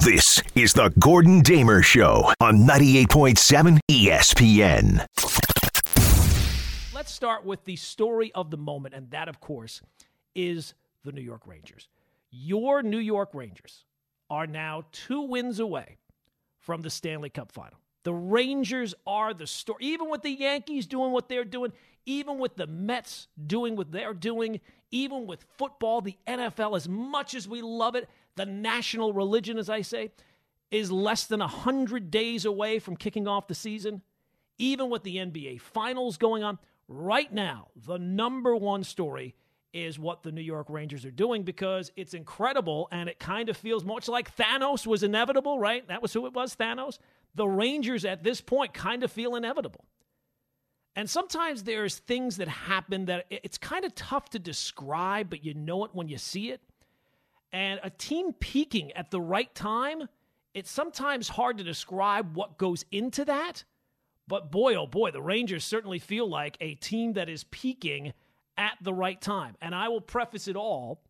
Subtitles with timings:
[0.00, 5.04] This is the Gordon Damer Show on 98.7 ESPN.
[6.94, 9.82] Let's start with the story of the moment, and that, of course,
[10.34, 10.72] is
[11.04, 11.88] the New York Rangers.
[12.30, 13.84] Your New York Rangers
[14.30, 15.98] are now two wins away
[16.60, 17.78] from the Stanley Cup final.
[18.04, 19.84] The Rangers are the story.
[19.84, 21.74] Even with the Yankees doing what they're doing,
[22.06, 24.60] even with the Mets doing what they're doing,
[24.90, 29.68] even with football, the NFL, as much as we love it, the national religion, as
[29.68, 30.10] I say,
[30.70, 34.02] is less than 100 days away from kicking off the season.
[34.58, 39.34] Even with the NBA finals going on, right now, the number one story
[39.72, 43.56] is what the New York Rangers are doing because it's incredible and it kind of
[43.56, 45.86] feels much like Thanos was inevitable, right?
[45.88, 46.98] That was who it was, Thanos.
[47.34, 49.84] The Rangers at this point kind of feel inevitable.
[50.96, 55.54] And sometimes there's things that happen that it's kind of tough to describe, but you
[55.54, 56.60] know it when you see it.
[57.52, 60.08] And a team peaking at the right time,
[60.54, 63.64] it's sometimes hard to describe what goes into that.
[64.28, 68.12] But boy, oh boy, the Rangers certainly feel like a team that is peaking
[68.56, 69.56] at the right time.
[69.60, 71.02] And I will preface it all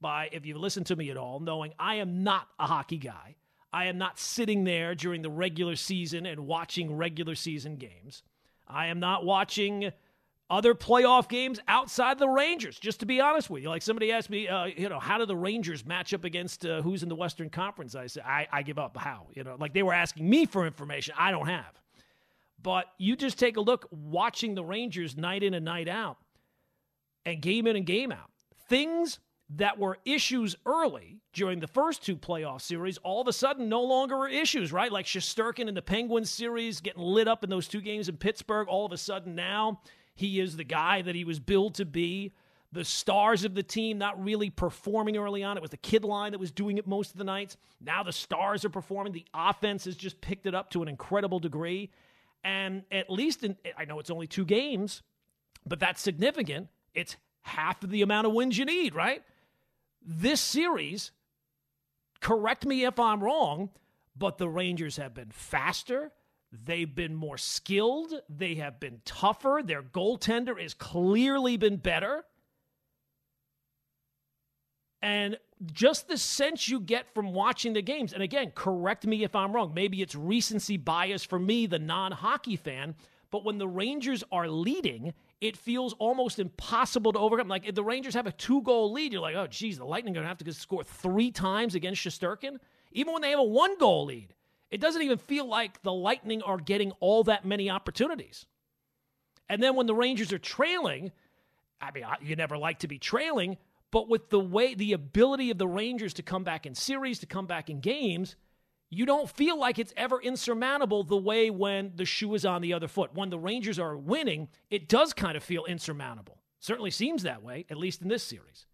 [0.00, 3.36] by, if you listen to me at all, knowing I am not a hockey guy.
[3.72, 8.22] I am not sitting there during the regular season and watching regular season games.
[8.66, 9.92] I am not watching
[10.50, 12.78] other playoff games outside the Rangers.
[12.78, 15.26] Just to be honest with you, like somebody asked me, uh, you know, how do
[15.26, 17.94] the Rangers match up against uh, who's in the Western Conference?
[17.94, 18.96] I said, I, I give up.
[18.96, 19.28] How?
[19.34, 21.80] You know, like they were asking me for information I don't have.
[22.62, 26.16] But you just take a look watching the Rangers night in and night out,
[27.26, 28.30] and game in and game out.
[28.68, 29.18] Things
[29.50, 33.82] that were issues early during the first two playoff series, all of a sudden no
[33.82, 34.90] longer are issues, right?
[34.90, 38.68] Like Shesterkin in the Penguins series getting lit up in those two games in Pittsburgh.
[38.68, 39.80] All of a sudden now
[40.14, 42.32] he is the guy that he was billed to be.
[42.72, 45.56] The stars of the team not really performing early on.
[45.56, 47.56] It was the kid line that was doing it most of the nights.
[47.80, 49.12] Now the stars are performing.
[49.12, 51.90] The offense has just picked it up to an incredible degree.
[52.42, 55.02] And at least in, I know it's only two games,
[55.64, 56.68] but that's significant.
[56.94, 59.22] It's half of the amount of wins you need, right?
[60.04, 61.12] This series,
[62.20, 63.70] correct me if I'm wrong,
[64.16, 66.12] but the Rangers have been faster.
[66.64, 68.12] They've been more skilled.
[68.28, 69.60] They have been tougher.
[69.64, 72.24] Their goaltender has clearly been better.
[75.02, 75.38] And
[75.72, 79.52] just the sense you get from watching the games, and again, correct me if I'm
[79.52, 79.72] wrong.
[79.74, 82.94] Maybe it's recency bias for me, the non hockey fan.
[83.30, 87.48] But when the Rangers are leading, it feels almost impossible to overcome.
[87.48, 90.12] Like if the Rangers have a two goal lead, you're like, oh, geez, the Lightning
[90.12, 92.58] are going to have to score three times against Shesterkin,
[92.92, 94.33] even when they have a one goal lead.
[94.74, 98.44] It doesn't even feel like the Lightning are getting all that many opportunities.
[99.48, 101.12] And then when the Rangers are trailing,
[101.80, 103.56] I mean, you never like to be trailing,
[103.92, 107.26] but with the way, the ability of the Rangers to come back in series, to
[107.26, 108.34] come back in games,
[108.90, 112.72] you don't feel like it's ever insurmountable the way when the shoe is on the
[112.72, 113.14] other foot.
[113.14, 116.40] When the Rangers are winning, it does kind of feel insurmountable.
[116.58, 118.66] Certainly seems that way, at least in this series.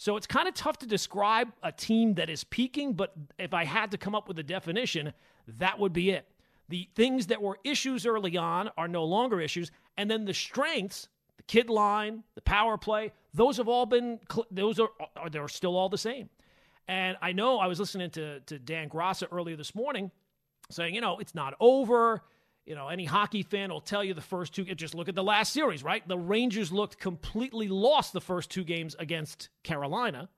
[0.00, 3.64] So it's kind of tough to describe a team that is peaking, but if I
[3.64, 5.12] had to come up with a definition,
[5.58, 6.26] that would be it.
[6.68, 9.72] The things that were issues early on are no longer issues.
[9.96, 14.78] And then the strengths, the kid line, the power play, those have all been, those
[14.78, 14.90] are,
[15.30, 16.30] they're still all the same.
[16.86, 20.10] And I know I was listening to, to Dan Graca earlier this morning
[20.70, 22.22] saying, you know, it's not over.
[22.66, 25.24] You know, any hockey fan will tell you the first two, just look at the
[25.24, 26.06] last series, right?
[26.06, 30.28] The Rangers looked completely lost the first two games against Carolina.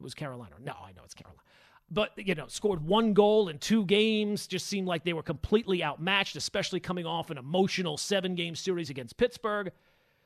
[0.00, 0.56] It was Carolina.
[0.60, 1.42] No, I know it's Carolina
[1.90, 5.82] but you know scored one goal in two games just seemed like they were completely
[5.82, 9.72] outmatched especially coming off an emotional seven game series against pittsburgh.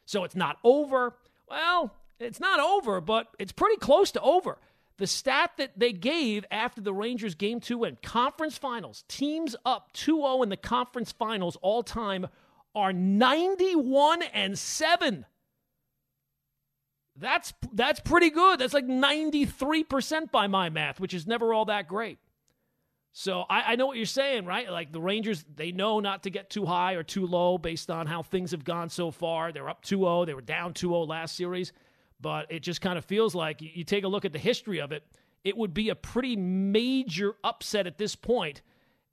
[0.04, 1.16] So it's not over.
[1.48, 4.58] Well it's not over but it's pretty close to over.
[4.98, 9.92] The stat that they gave after the rangers game two win conference finals teams up
[9.94, 12.26] 2-0 in the conference finals all time
[12.74, 15.26] are 91 and 7
[17.16, 18.58] that's that's pretty good.
[18.58, 22.18] That's like 93% by my math, which is never all that great.
[23.14, 24.70] So I, I, know what you're saying, right?
[24.70, 28.06] Like the Rangers, they know not to get too high or too low based on
[28.06, 29.52] how things have gone so far.
[29.52, 30.24] They're up 2-0.
[30.24, 31.74] They were down 2-0 last series.
[32.22, 34.80] But it just kind of feels like you, you take a look at the history
[34.80, 35.04] of it,
[35.44, 38.62] it would be a pretty major upset at this point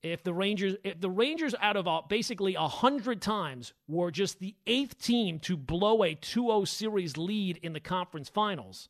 [0.01, 4.56] if the Rangers if the Rangers out of uh, basically 100 times were just the
[4.68, 8.90] eighth team to blow a 2-0 series lead in the conference finals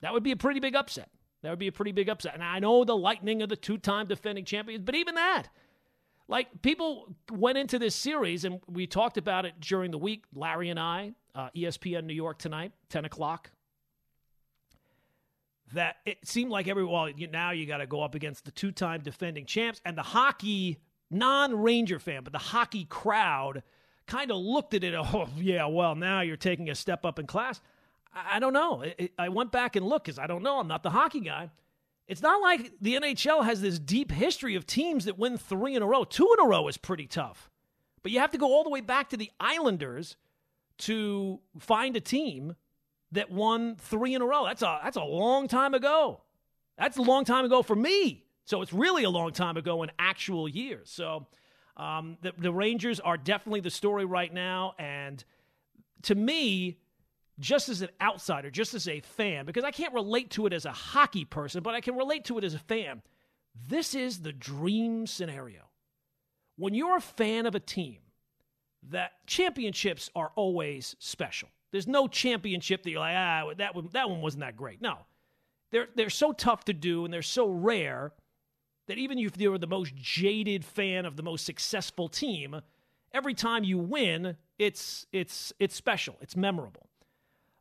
[0.00, 1.08] that would be a pretty big upset.
[1.42, 2.34] That would be a pretty big upset.
[2.34, 5.48] And I know the Lightning are the two-time defending champions but even that
[6.28, 10.70] like people went into this series and we talked about it during the week Larry
[10.70, 13.50] and I uh, ESPN New York tonight 10 o'clock
[15.72, 18.50] that it seemed like every well you, now you got to go up against the
[18.50, 20.78] two-time defending champs and the hockey
[21.10, 23.62] non-Ranger fan, but the hockey crowd
[24.06, 24.94] kind of looked at it.
[25.14, 27.60] Oh yeah, well now you're taking a step up in class.
[28.14, 28.82] I, I don't know.
[28.82, 30.58] It, it, I went back and looked because I don't know.
[30.58, 31.50] I'm not the hockey guy.
[32.08, 35.82] It's not like the NHL has this deep history of teams that win three in
[35.82, 36.04] a row.
[36.04, 37.50] Two in a row is pretty tough.
[38.02, 40.16] But you have to go all the way back to the Islanders
[40.78, 42.56] to find a team
[43.12, 44.44] that won three in a row.
[44.44, 46.20] That's a that's a long time ago.
[46.78, 48.24] That's a long time ago for me.
[48.44, 50.90] So it's really a long time ago in actual years.
[50.90, 51.26] So
[51.76, 54.74] um, the, the Rangers are definitely the story right now.
[54.78, 55.22] And
[56.02, 56.78] to me,
[57.38, 60.64] just as an outsider, just as a fan, because I can't relate to it as
[60.64, 63.02] a hockey person, but I can relate to it as a fan.
[63.68, 65.62] This is the dream scenario.
[66.56, 67.98] When you're a fan of a team,
[68.90, 71.48] that championships are always special.
[71.72, 74.80] There's no championship that you're like, ah, that one, that one wasn't that great.
[74.80, 74.98] No,
[75.70, 78.12] they're they're so tough to do and they're so rare
[78.86, 82.60] that even if you're the most jaded fan of the most successful team,
[83.12, 86.88] every time you win, it's it's it's special, it's memorable.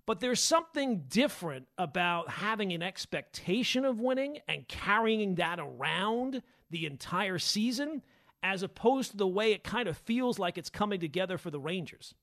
[0.05, 6.85] But there's something different about having an expectation of winning and carrying that around the
[6.85, 8.01] entire season
[8.43, 11.59] as opposed to the way it kind of feels like it's coming together for the
[11.59, 12.13] Rangers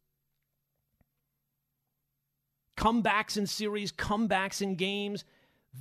[2.78, 5.25] comebacks in series, comebacks in games.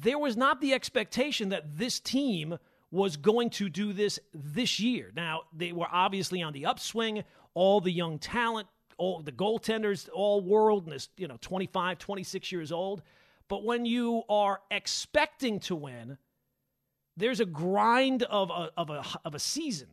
[0.01, 2.57] There was not the expectation that this team
[2.89, 5.11] was going to do this this year.
[5.15, 7.23] Now, they were obviously on the upswing,
[7.53, 8.67] all the young talent,
[8.97, 13.03] all the goaltenders, all world, and this, you know, 25, 26 years old.
[13.47, 16.17] But when you are expecting to win,
[17.15, 19.89] there's a grind of a, of a, of a season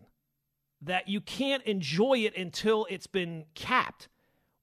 [0.80, 4.08] that you can't enjoy it until it's been capped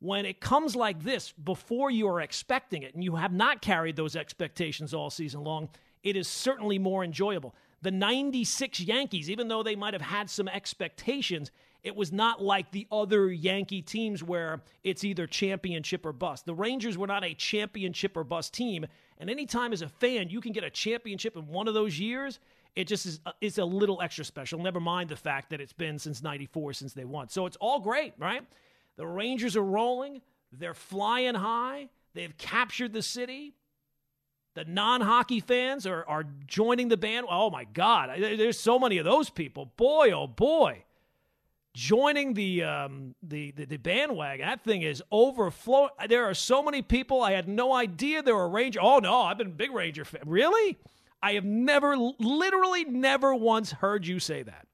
[0.02, 3.96] when it comes like this before you are expecting it and you have not carried
[3.96, 5.70] those expectations all season long,
[6.04, 7.54] it is certainly more enjoyable.
[7.84, 11.52] The 96 Yankees, even though they might have had some expectations,
[11.84, 16.48] it was not like the other Yankee teams where it's either championship or bust.
[16.48, 18.88] The Rangers were not a championship or bust team.
[19.20, 22.40] And anytime as a fan you can get a championship in one of those years,
[22.76, 24.60] it just is uh, it's a little extra special.
[24.60, 27.30] Never mind the fact that it's been since 94 since they won.
[27.30, 28.44] So it's all great, right?
[29.02, 30.22] The Rangers are rolling.
[30.52, 31.90] They're flying high.
[32.14, 33.56] They've captured the city.
[34.54, 37.26] The non hockey fans are, are joining the band.
[37.28, 39.72] Oh my God, there's so many of those people.
[39.76, 40.84] Boy, oh boy.
[41.74, 44.46] Joining the, um, the, the, the bandwagon.
[44.46, 45.90] That thing is overflowing.
[46.08, 47.24] There are so many people.
[47.24, 48.82] I had no idea there were Ranger.
[48.84, 50.22] Oh no, I've been a big Ranger fan.
[50.28, 50.78] Really?
[51.24, 54.68] I have never, literally never once heard you say that.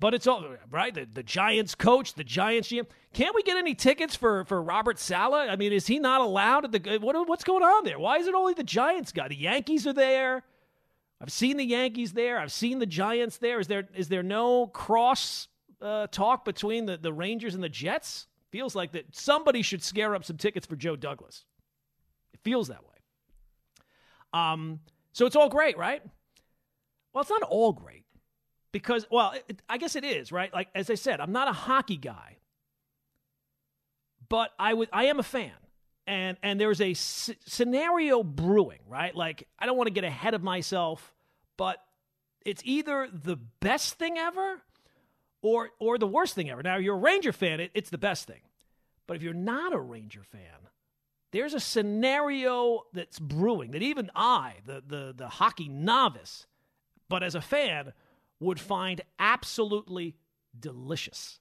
[0.00, 0.92] But it's all right.
[0.92, 2.86] The, the Giants coach, the Giants GM.
[3.12, 5.48] Can't we get any tickets for, for Robert Saleh?
[5.48, 6.64] I mean, is he not allowed?
[6.64, 7.98] At the what, what's going on there?
[7.98, 9.28] Why is it only the Giants guy?
[9.28, 10.42] The Yankees are there.
[11.20, 12.38] I've seen the Yankees there.
[12.38, 13.60] I've seen the Giants there.
[13.60, 15.48] Is there is there no cross
[15.80, 18.26] uh, talk between the, the Rangers and the Jets?
[18.50, 21.44] Feels like that somebody should scare up some tickets for Joe Douglas.
[22.32, 22.90] It feels that way.
[24.32, 24.80] Um,
[25.12, 26.02] so it's all great, right?
[27.12, 28.03] Well, it's not all great
[28.74, 30.52] because well it, i guess it is right?
[30.52, 32.36] Like as i said i'm not a hockey guy
[34.28, 34.72] but i
[35.04, 35.52] am a fan.
[36.06, 39.14] And and there's a c- scenario brewing right?
[39.14, 41.14] Like i don't want to get ahead of myself
[41.56, 41.78] but
[42.44, 44.60] it's either the best thing ever
[45.40, 46.62] or or the worst thing ever.
[46.62, 48.40] Now you're a ranger fan it, it's the best thing.
[49.06, 50.68] But if you're not a ranger fan
[51.30, 56.46] there's a scenario that's brewing that even i the the, the hockey novice
[57.08, 57.92] but as a fan
[58.40, 60.16] would find absolutely
[60.58, 61.40] delicious,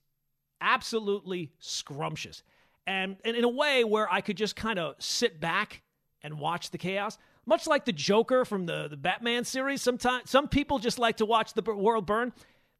[0.61, 2.43] absolutely scrumptious.
[2.85, 5.81] And, and in a way where I could just kind of sit back
[6.23, 7.17] and watch the chaos.
[7.45, 11.25] Much like the Joker from the, the Batman series, sometimes some people just like to
[11.25, 12.31] watch the world burn.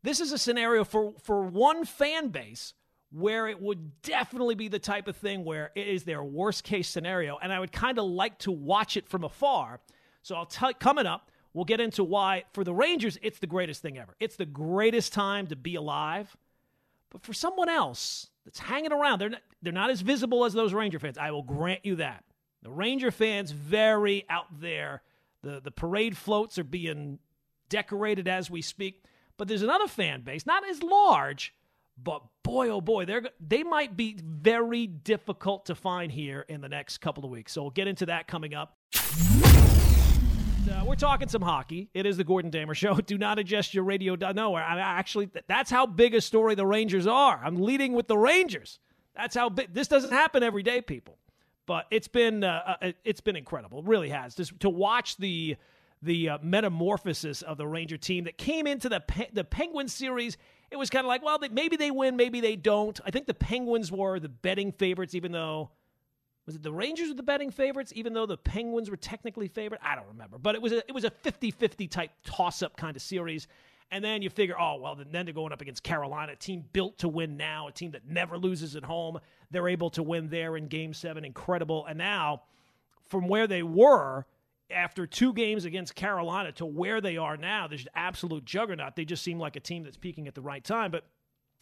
[0.03, 2.73] This is a scenario for, for one fan base
[3.11, 6.89] where it would definitely be the type of thing where it is their worst case
[6.89, 7.37] scenario.
[7.41, 9.81] And I would kind of like to watch it from afar.
[10.23, 13.81] So I'll tell coming up, We'll get into why, for the Rangers, it's the greatest
[13.81, 14.15] thing ever.
[14.19, 16.35] It's the greatest time to be alive.
[17.11, 20.73] But for someone else that's hanging around, they're not, they're not as visible as those
[20.73, 21.17] Ranger fans.
[21.17, 22.23] I will grant you that.
[22.63, 25.03] The Ranger fans, very out there.
[25.43, 27.19] The, the parade floats are being
[27.69, 29.03] decorated as we speak.
[29.37, 31.53] But there's another fan base, not as large,
[32.01, 36.69] but boy, oh boy, they're, they might be very difficult to find here in the
[36.69, 37.51] next couple of weeks.
[37.51, 38.77] So we'll get into that coming up
[40.85, 41.89] we're talking some hockey.
[41.93, 42.95] It is the Gordon Damer Show.
[43.05, 44.15] Do not adjust your radio.
[44.15, 47.39] No, I actually, that's how big a story the Rangers are.
[47.43, 48.79] I'm leading with the Rangers.
[49.15, 49.73] That's how big.
[49.73, 51.17] This doesn't happen every day, people.
[51.65, 53.79] But it's been uh, uh it's been incredible.
[53.79, 54.35] It really has.
[54.35, 55.55] Just to watch the
[56.01, 60.37] the uh, metamorphosis of the Ranger team that came into the Pe- the Penguin series.
[60.71, 62.99] It was kind of like, well, they, maybe they win, maybe they don't.
[63.05, 65.69] I think the Penguins were the betting favorites, even though
[66.45, 69.79] was it the Rangers were the betting favorites, even though the Penguins were technically favored.
[69.81, 72.95] I don't remember, but it was a, it was a 50-50 type toss up kind
[72.95, 73.47] of series.
[73.91, 76.97] And then you figure, oh well, then they're going up against Carolina, a team built
[76.99, 79.19] to win now, a team that never loses at home.
[79.51, 81.85] They're able to win there in Game Seven, incredible.
[81.85, 82.41] And now,
[83.07, 84.25] from where they were
[84.71, 88.95] after two games against Carolina to where they are now, there's absolute juggernaut.
[88.95, 90.89] They just seem like a team that's peaking at the right time.
[90.89, 91.05] But,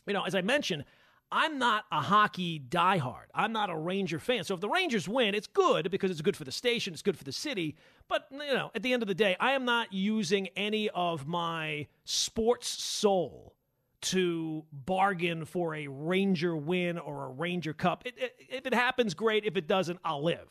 [0.08, 0.86] you know, as I mentioned,
[1.32, 3.26] I'm not a hockey diehard.
[3.34, 4.44] I'm not a Ranger fan.
[4.44, 7.18] So if the Rangers win, it's good because it's good for the station, it's good
[7.18, 7.76] for the city.
[8.10, 11.28] But, you know, at the end of the day, I am not using any of
[11.28, 13.56] my sports soul
[14.02, 18.04] to bargain for a Ranger win or a Ranger Cup.
[18.06, 19.46] It, it, if it happens, great.
[19.46, 20.50] If it doesn't, I'll live.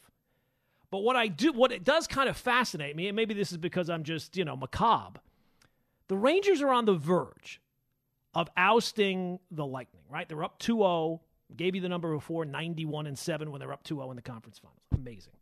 [0.90, 3.58] But what I do, what it does kind of fascinate me, and maybe this is
[3.58, 5.20] because I'm just, you know, macabre,
[6.08, 7.60] the Rangers are on the verge
[8.34, 10.28] of ousting the Lightning, right?
[10.28, 11.20] They're up 2 0.
[11.56, 14.22] Gave you the number before 91 and 7 when they're up 2 0 in the
[14.22, 14.80] conference finals.
[14.94, 15.32] Amazing.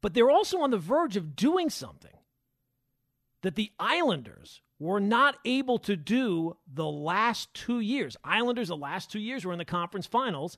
[0.00, 2.10] But they're also on the verge of doing something
[3.42, 8.16] that the Islanders were not able to do the last two years.
[8.24, 10.56] Islanders, the last two years, were in the conference finals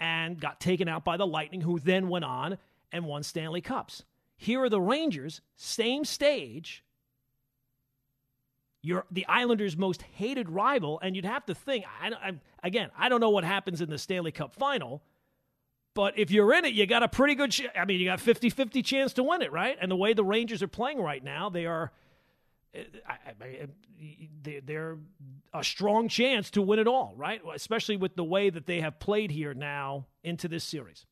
[0.00, 2.58] and got taken out by the Lightning, who then went on
[2.92, 4.04] and won Stanley Cups.
[4.36, 6.84] Here are the Rangers, same stage.
[8.80, 11.84] You're the Islanders' most hated rival, and you'd have to think.
[12.00, 12.32] I, I,
[12.62, 15.02] again, I don't know what happens in the Stanley Cup final,
[15.94, 17.50] but if you're in it, you got a pretty good.
[17.50, 19.76] Ch- I mean, you got 50-50 chance to win it, right?
[19.80, 21.92] And the way the Rangers are playing right now, they are.
[22.72, 22.84] Eh,
[23.40, 23.66] eh,
[24.64, 24.98] they're
[25.52, 27.40] a strong chance to win it all, right?
[27.52, 31.04] Especially with the way that they have played here now into this series.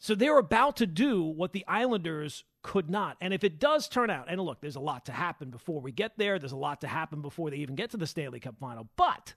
[0.00, 3.16] So they're about to do what the Islanders could not.
[3.20, 5.92] And if it does turn out, and look, there's a lot to happen before we
[5.92, 8.58] get there, there's a lot to happen before they even get to the Stanley Cup
[8.58, 9.34] final, but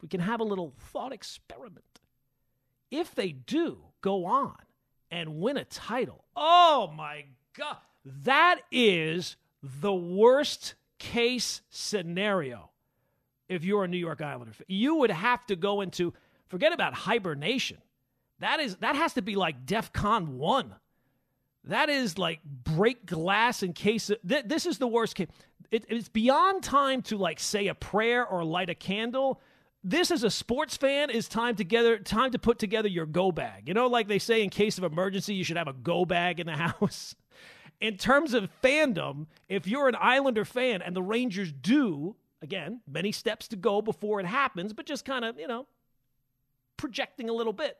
[0.00, 2.00] we can have a little thought experiment.
[2.90, 4.56] If they do go on
[5.10, 7.26] and win a title, oh my
[7.56, 7.76] God,
[8.24, 12.70] that is the worst case scenario
[13.48, 14.52] if you're a New York Islander.
[14.66, 16.14] You would have to go into,
[16.48, 17.78] forget about hibernation
[18.42, 20.74] that is that has to be like DEF CON one.
[21.64, 25.28] That is like break glass in case of, th- this is the worst case.
[25.70, 29.40] It, it's beyond time to like say a prayer or light a candle.
[29.84, 33.68] This as a sports fan is time together time to put together your go bag.
[33.68, 36.40] You know, like they say in case of emergency, you should have a go bag
[36.40, 37.14] in the house.
[37.80, 43.12] in terms of fandom, if you're an Islander fan and the Rangers do, again, many
[43.12, 45.66] steps to go before it happens, but just kind of, you know,
[46.76, 47.76] projecting a little bit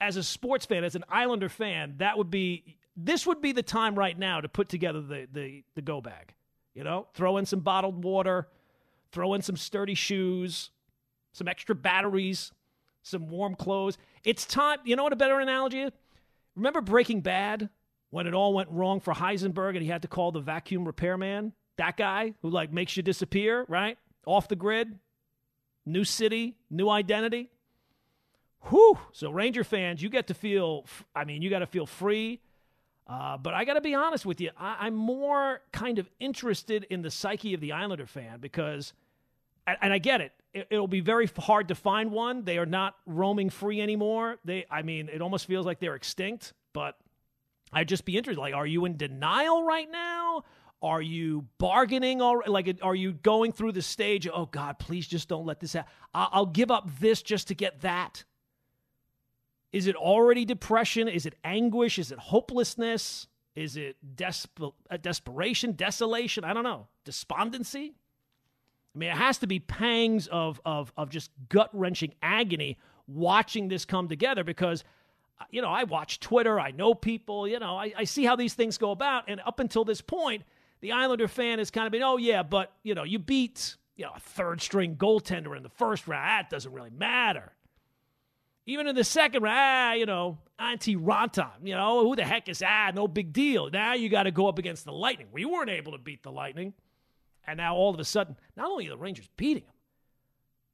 [0.00, 3.62] as a sports fan, as an Islander fan, that would be this would be the
[3.62, 6.34] time right now to put together the the, the go bag.
[6.74, 8.48] You know, throw in some bottled water,
[9.12, 10.70] throw in some sturdy shoes,
[11.32, 12.52] some extra batteries,
[13.02, 13.96] some warm clothes.
[14.24, 14.78] It's time.
[14.84, 15.92] You know what a better analogy is?
[16.56, 17.68] Remember Breaking Bad
[18.10, 21.52] when it all went wrong for Heisenberg and he had to call the vacuum repairman?
[21.76, 23.98] That guy who like makes you disappear, right?
[24.26, 24.98] Off the grid,
[25.84, 27.50] new city, new identity.
[28.70, 28.98] Whew.
[29.12, 32.40] So, Ranger fans, you get to feel, I mean, you got to feel free.
[33.06, 36.86] Uh, but I got to be honest with you, I, am more kind of interested
[36.88, 38.94] in the psyche of the Islander fan because,
[39.66, 42.44] and, and I get it, it, it'll be very hard to find one.
[42.44, 44.38] They are not roaming free anymore.
[44.44, 46.54] They, I mean, it almost feels like they're extinct.
[46.72, 46.96] But
[47.74, 48.40] I'd just be interested.
[48.40, 50.44] Like, are you in denial right now?
[50.80, 52.50] Are you bargaining already?
[52.50, 54.28] Like, are you going through the stage?
[54.32, 55.90] Oh God, please just don't let this happen.
[56.14, 58.24] I'll give up this just to get that.
[59.74, 61.08] Is it already depression?
[61.08, 61.98] Is it anguish?
[61.98, 63.26] Is it hopelessness?
[63.56, 66.44] Is it desp- uh, desperation, desolation?
[66.44, 66.86] I don't know.
[67.04, 67.96] Despondency?
[68.94, 72.78] I mean, it has to be pangs of, of, of just gut wrenching agony
[73.08, 74.84] watching this come together because,
[75.40, 78.36] uh, you know, I watch Twitter, I know people, you know, I, I see how
[78.36, 79.24] these things go about.
[79.26, 80.44] And up until this point,
[80.82, 84.04] the Islander fan has kind of been, oh, yeah, but, you know, you beat, you
[84.04, 86.28] know, a third string goaltender in the first round.
[86.28, 87.50] That doesn't really matter.
[88.66, 92.48] Even in the second round, ah, you know, Antti Raanta, you know, who the heck
[92.48, 92.88] is that?
[92.88, 93.70] Ah, no big deal.
[93.70, 95.26] Now you got to go up against the Lightning.
[95.32, 96.72] We weren't able to beat the Lightning.
[97.46, 99.74] And now all of a sudden, not only are the Rangers beating them,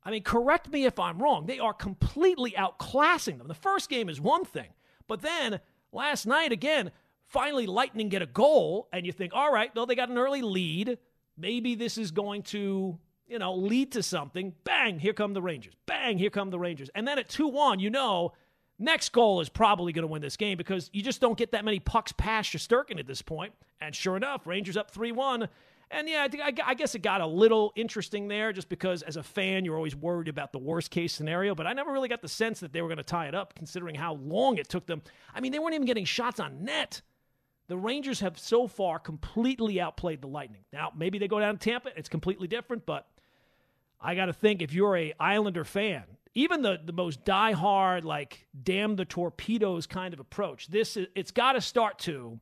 [0.04, 3.48] I mean, correct me if I'm wrong, they are completely outclassing them.
[3.48, 4.68] The first game is one thing,
[5.08, 5.60] but then
[5.92, 6.90] last night again,
[7.26, 10.42] finally Lightning get a goal, and you think, all right, well, they got an early
[10.42, 10.98] lead.
[11.36, 12.98] Maybe this is going to
[13.30, 15.74] you know, lead to something, bang, here come the Rangers.
[15.86, 16.90] Bang, here come the Rangers.
[16.94, 18.32] And then at 2 1, you know,
[18.78, 21.64] next goal is probably going to win this game because you just don't get that
[21.64, 23.52] many pucks past Shesterkin at this point.
[23.80, 25.48] And sure enough, Rangers up 3 1.
[25.92, 29.24] And yeah, I, I, guess it got a little interesting there just because as a
[29.24, 31.54] fan, you're always worried about the worst case scenario.
[31.54, 33.54] But I never really got the sense that they were going to tie it up
[33.56, 35.02] considering how long it took them.
[35.34, 37.00] I mean, they weren't even getting shots on net.
[37.66, 40.62] The Rangers have so far completely outplayed the Lightning.
[40.72, 43.06] Now, maybe they go down to Tampa, it's completely different, but
[44.00, 46.04] I got to think if you're a Islander fan,
[46.34, 51.30] even the, the most diehard, like damn the torpedoes kind of approach, this is, it's
[51.30, 52.38] got to start to,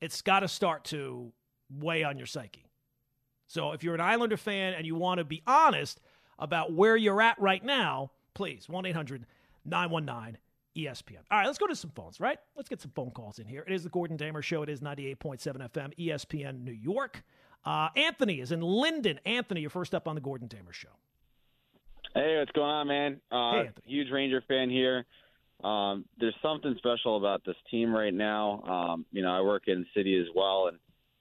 [0.00, 1.32] it's got to start to
[1.70, 2.66] weigh on your psyche.
[3.46, 6.00] So if you're an Islander fan and you want to be honest
[6.38, 9.26] about where you're at right now, please 1 800
[9.64, 10.38] 919
[10.76, 11.18] ESPN.
[11.30, 12.38] All right, let's go to some phones, right?
[12.54, 13.64] Let's get some phone calls in here.
[13.66, 14.62] It is the Gordon Damer Show.
[14.62, 17.24] It is 98.7 FM, ESPN New York.
[17.66, 19.18] Uh, Anthony is in Linden.
[19.26, 20.88] Anthony, you're first up on the Gordon Damer Show.
[22.14, 23.20] Hey, what's going on, man?
[23.30, 25.04] Uh, hey, huge Ranger fan here.
[25.64, 28.62] Um, there's something special about this team right now.
[28.62, 30.78] Um, you know, I work in the city as well, and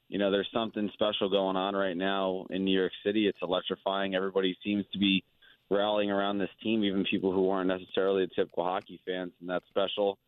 [0.08, 3.28] you know, there's something special going on right now in New York City.
[3.28, 4.14] It's electrifying.
[4.14, 5.24] Everybody seems to be
[5.72, 10.20] rallying around this team, even people who aren't necessarily typical hockey fans, and that's special.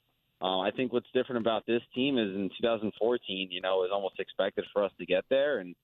[0.42, 3.92] Uh, I think what's different about this team is in 2014, you know, it was
[3.94, 5.76] almost expected for us to get there, and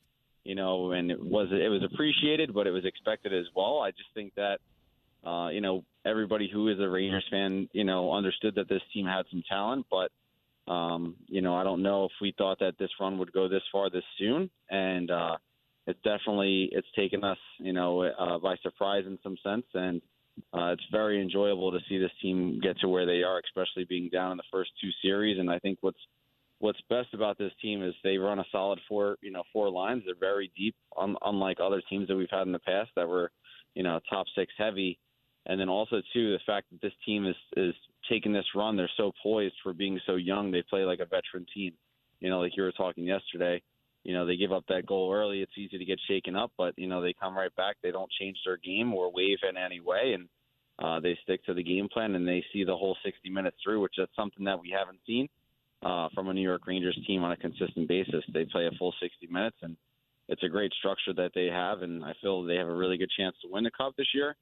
[0.43, 3.79] you know, and it was it was appreciated, but it was expected as well.
[3.79, 4.59] I just think that,
[5.25, 9.05] uh, you know, everybody who is a Rangers fan, you know, understood that this team
[9.05, 10.11] had some talent, but
[10.71, 13.63] um, you know, I don't know if we thought that this run would go this
[13.71, 15.37] far this soon, and uh,
[15.87, 20.01] it's definitely it's taken us, you know, uh, by surprise in some sense, and
[20.53, 24.09] uh, it's very enjoyable to see this team get to where they are, especially being
[24.09, 25.37] down in the first two series.
[25.37, 25.99] And I think what's
[26.63, 30.03] what's best about this team is they run a solid four, you know, four lines.
[30.05, 33.31] They're very deep, un- unlike other teams that we've had in the past that were,
[33.75, 34.97] you know, top six heavy.
[35.45, 37.75] And then also too, the fact that this team is is
[38.09, 40.51] taking this run, they're so poised for being so young.
[40.51, 41.73] They play like a veteran team.
[42.21, 43.61] You know, like you were talking yesterday.
[44.05, 45.41] You know, they give up that goal early.
[45.41, 47.75] It's easy to get shaken up, but you know they come right back.
[47.83, 50.29] They don't change their game or wave in any way, and
[50.79, 53.81] uh, they stick to the game plan and they see the whole 60 minutes through,
[53.81, 55.27] which is something that we haven't seen
[55.83, 58.23] uh, from a New York Rangers team on a consistent basis.
[58.33, 59.75] They play a full 60 minutes, and
[60.29, 63.11] it's a great structure that they have, and I feel they have a really good
[63.17, 64.35] chance to win the cup this year.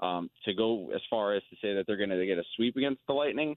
[0.00, 2.76] Um, to go as far as to say that they're going to get a sweep
[2.76, 3.56] against the Lightning,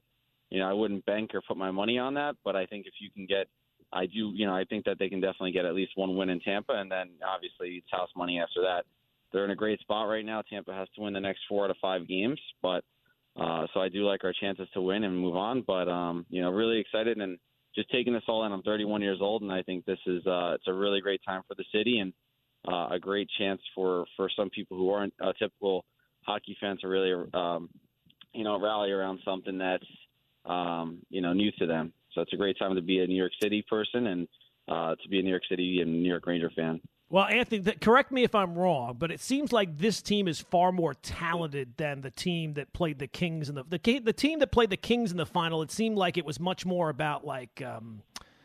[0.50, 2.34] you know, I wouldn't bank or put my money on that.
[2.44, 3.46] But I think if you can get,
[3.92, 6.30] I do, you know, I think that they can definitely get at least one win
[6.30, 8.84] in Tampa, and then obviously it's house money after that.
[9.32, 10.42] They're in a great spot right now.
[10.42, 12.84] Tampa has to win the next four out of five games, but
[13.40, 15.62] uh, so I do like our chances to win and move on.
[15.66, 17.38] But um, you know, really excited and
[17.74, 18.52] just taking this all in.
[18.52, 21.42] I'm 31 years old, and I think this is uh, it's a really great time
[21.48, 22.12] for the city and
[22.68, 25.84] uh, a great chance for for some people who aren't uh, typical
[26.24, 27.68] hockey fans to really, um,
[28.32, 29.86] you know, rally around something that's,
[30.46, 31.92] um, you know, new to them.
[32.12, 34.28] So it's a great time to be a New York City person and
[34.68, 36.80] uh, to be a New York City and New York Ranger fan.
[37.12, 40.40] Well, Anthony, th- correct me if I'm wrong, but it seems like this team is
[40.40, 44.38] far more talented than the team that played the Kings in the the, the team
[44.38, 45.60] that played the Kings in the final.
[45.60, 48.00] It seemed like it was much more about like um,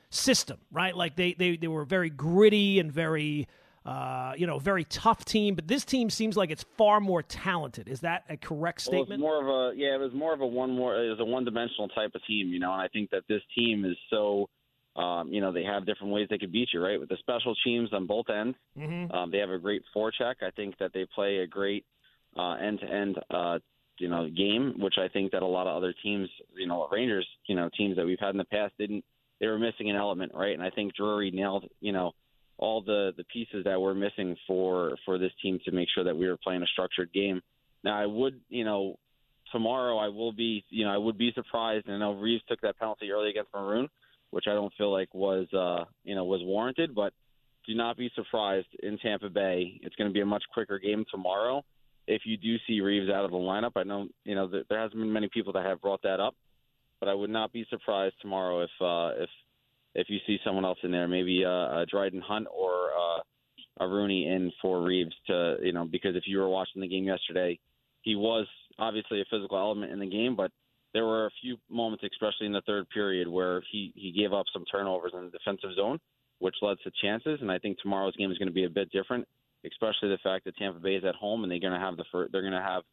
[0.09, 0.93] system, right?
[0.93, 3.47] Like they they they were very gritty and very
[3.85, 7.87] uh, you know, very tough team, but this team seems like it's far more talented.
[7.87, 9.23] Is that a correct statement?
[9.23, 11.25] Well, more of a yeah, it was more of a one more it was a
[11.25, 14.49] one dimensional type of team, you know, and I think that this team is so
[14.97, 16.99] um, you know, they have different ways they could beat you, right?
[16.99, 18.57] With the special teams on both ends.
[18.77, 19.11] Mm-hmm.
[19.11, 20.35] Um, they have a great forecheck.
[20.41, 21.85] I think that they play a great
[22.37, 23.17] end to end
[23.99, 27.27] you know, game, which I think that a lot of other teams, you know, Rangers,
[27.47, 29.03] you know, teams that we've had in the past didn't
[29.39, 30.53] they were missing an element, right?
[30.53, 32.13] And I think Drury nailed, you know,
[32.57, 36.17] all the the pieces that were missing for for this team to make sure that
[36.17, 37.41] we were playing a structured game.
[37.83, 38.97] Now I would, you know,
[39.51, 41.85] tomorrow I will be, you know, I would be surprised.
[41.85, 43.87] And I know Reaves took that penalty early against Maroon,
[44.31, 46.93] which I don't feel like was, uh, you know, was warranted.
[46.93, 47.13] But
[47.65, 49.79] do not be surprised in Tampa Bay.
[49.83, 51.63] It's going to be a much quicker game tomorrow.
[52.07, 54.99] If you do see Reaves out of the lineup, I know, you know, there hasn't
[54.99, 56.35] been many people that have brought that up,
[57.01, 59.29] but I would not be surprised tomorrow if uh, if
[59.95, 63.87] if you see someone else in there, maybe uh, a Dryden Hunt or uh, a
[63.87, 67.59] Rooney in for Reaves to, you know, because if you were watching the game yesterday,
[68.01, 68.47] he was
[68.79, 70.51] obviously a physical element in the game, but
[70.93, 74.45] there were a few moments, especially in the third period, where he, he gave up
[74.53, 75.99] some turnovers in the defensive zone,
[76.39, 77.39] which led to chances.
[77.41, 79.27] And I think tomorrow's game is going to be a bit different,
[79.65, 82.05] especially the fact that Tampa Bay is at home and they're going to have the
[82.11, 82.83] first, they're going to have,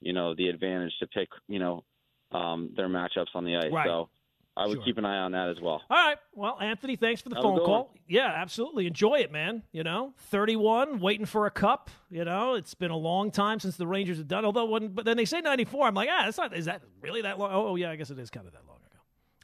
[0.00, 1.84] you know, the advantage to pick, you know,
[2.32, 3.72] um, their matchups on the ice.
[3.72, 3.86] Right.
[3.86, 4.08] So
[4.56, 4.84] I would Sure.
[4.84, 5.82] keep an eye on that as well.
[5.90, 6.16] All right.
[6.32, 7.92] Well, Anthony, thanks for the phone call.
[8.06, 8.86] Yeah, absolutely.
[8.86, 9.64] Enjoy it, man.
[9.72, 11.90] You know, 31, waiting for a cup.
[12.08, 14.44] You know, it's been a long time since the Rangers have done.
[14.44, 16.54] Although, when but then they say 94, I'm like, ah, that's not.
[16.56, 17.50] Is that really that long?
[17.52, 18.98] Oh, yeah, I guess it is kind of that long ago.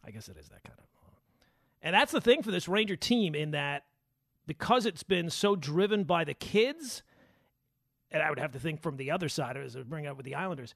[0.04, 0.84] I guess it is that kind of.
[1.02, 1.14] Long.
[1.82, 3.86] And that's the thing for this Ranger team in that
[4.46, 7.02] because it's been so driven by the kids,
[8.12, 10.26] and I would have to think from the other side as I bring up with
[10.26, 10.74] the Islanders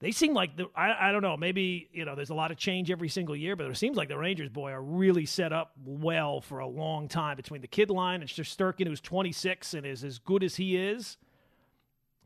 [0.00, 2.56] they seem like the I, I don't know maybe you know there's a lot of
[2.56, 5.72] change every single year but it seems like the rangers boy are really set up
[5.84, 10.04] well for a long time between the kid line and Shesterkin who's 26 and is
[10.04, 11.16] as good as he is.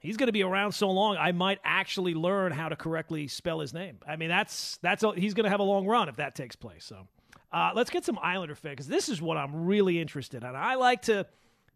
[0.03, 3.61] He's going to be around so long i might actually learn how to correctly spell
[3.61, 3.99] his name.
[4.07, 6.57] I mean that's that's a, he's going to have a long run if that takes
[6.57, 7.07] place so.
[7.53, 10.55] Uh, let's get some islander fan because this is what i'm really interested in.
[10.55, 11.27] I like to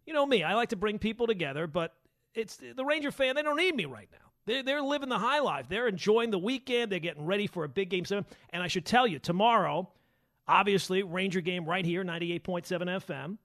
[0.06, 1.94] you know me i like to bring people together but
[2.34, 5.40] it's the ranger fan they don't need me right now they're, they're living the high
[5.40, 5.66] life.
[5.68, 6.92] They're enjoying the weekend.
[6.92, 8.24] They're getting ready for a big game seven.
[8.50, 9.90] And I should tell you, tomorrow,
[10.46, 13.38] obviously, Ranger game right here, 98.7 FM.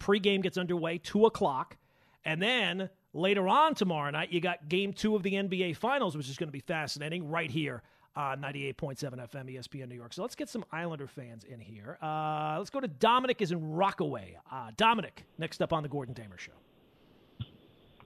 [0.00, 1.76] Pre-game gets underway, 2 o'clock.
[2.24, 6.28] And then later on tomorrow night, you got game two of the NBA Finals, which
[6.28, 7.82] is going to be fascinating right here
[8.16, 10.12] on 98.7 FM ESPN New York.
[10.12, 11.98] So let's get some Islander fans in here.
[12.02, 14.36] Uh, let's go to Dominic is in Rockaway.
[14.50, 16.52] Uh, Dominic, next up on the Gordon Damer Show.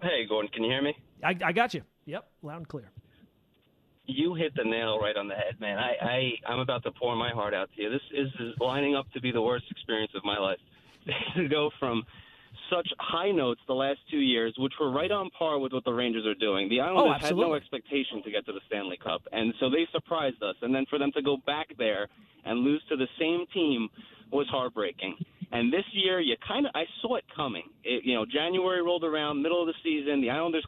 [0.02, 0.96] Hey, Gordon, can you hear me?
[1.22, 1.82] I, I got you.
[2.06, 2.90] Yep, loud and clear.
[4.06, 5.78] You hit the nail right on the head, man.
[5.78, 7.90] I, I I'm about to pour my heart out to you.
[7.90, 10.58] This is, is lining up to be the worst experience of my life.
[11.36, 12.04] to go from
[12.70, 15.92] such high notes the last two years, which were right on par with what the
[15.92, 16.68] Rangers are doing.
[16.68, 19.86] The Islanders oh, had no expectation to get to the Stanley Cup, and so they
[19.92, 20.54] surprised us.
[20.62, 22.08] And then for them to go back there
[22.44, 23.88] and lose to the same team
[24.30, 25.16] was heartbreaking.
[25.52, 27.64] And this year, you kind of I saw it coming.
[27.84, 30.64] It, you know, January rolled around, middle of the season, the Islanders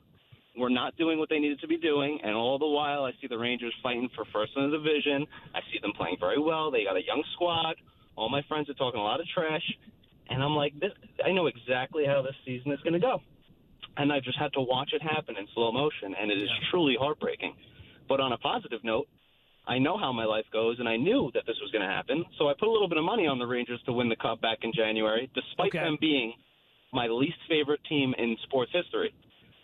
[0.57, 3.27] were not doing what they needed to be doing, and all the while I see
[3.27, 5.27] the Rangers fighting for first in the division.
[5.55, 6.71] I see them playing very well.
[6.71, 7.75] They got a young squad.
[8.17, 9.65] All my friends are talking a lot of trash,
[10.31, 10.93] and I'm like, this,
[11.25, 13.21] I know exactly how this season is going to go,
[13.97, 16.97] and I just had to watch it happen in slow motion, and it is truly
[16.99, 17.55] heartbreaking.
[18.09, 19.09] But on a positive note,
[19.67, 22.25] I know how my life goes, and I knew that this was going to happen,
[22.39, 24.41] so I put a little bit of money on the Rangers to win the cup
[24.41, 25.79] back in January, despite Okay.
[25.83, 26.35] them being
[26.93, 29.13] my least favorite team in sports history.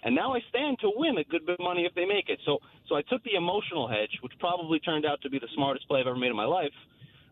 [0.03, 2.39] And now I stand to win a good bit of money if they make it.
[2.47, 2.59] So,
[2.89, 6.01] so I took the emotional hedge, which probably turned out to be the smartest play
[6.01, 6.73] I've ever made in my life.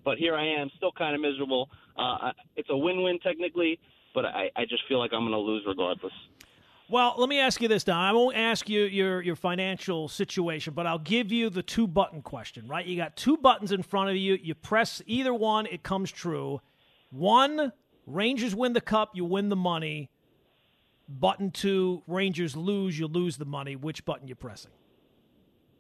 [0.05, 1.71] But here I am, still kind of miserable.
[1.97, 3.79] Uh, it's a win-win technically,
[4.15, 6.13] but I, I just feel like I'm going to lose regardless.
[6.91, 7.99] Well, let me ask you this, Don.
[7.99, 12.23] I won't ask you your, your financial situation, but I'll give you the two button
[12.23, 12.87] question, right?
[12.87, 14.39] You got two buttons in front of you.
[14.43, 16.63] You press either one, it comes true.
[17.11, 17.73] One,
[18.07, 20.09] Rangers win the cup, you win the money.
[21.09, 23.77] Button two, Rangers lose, you lose the money.
[23.77, 24.71] Which button you pressing?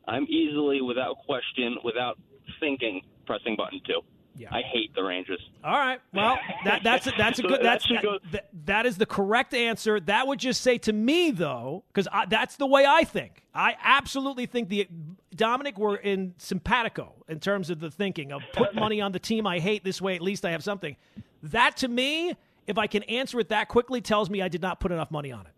[0.06, 2.18] I'm easily, without question, without
[2.60, 4.00] thinking, pressing button two.
[4.36, 4.48] Yeah.
[4.52, 5.40] I hate the Rangers.
[5.64, 6.00] All right.
[6.14, 7.60] Well, that, that's a, that's a So good.
[7.62, 9.98] That's that, go- that- that is the correct answer.
[10.00, 13.42] That would just say to me though, because that's the way I think.
[13.52, 14.88] I absolutely think the
[15.34, 19.46] Dominic were in simpatico in terms of the thinking of put money on the team
[19.46, 19.82] I hate.
[19.84, 20.96] This way, at least I have something.
[21.42, 22.34] That to me,
[22.68, 25.32] if I can answer it that quickly, tells me I did not put enough money
[25.32, 25.52] on it.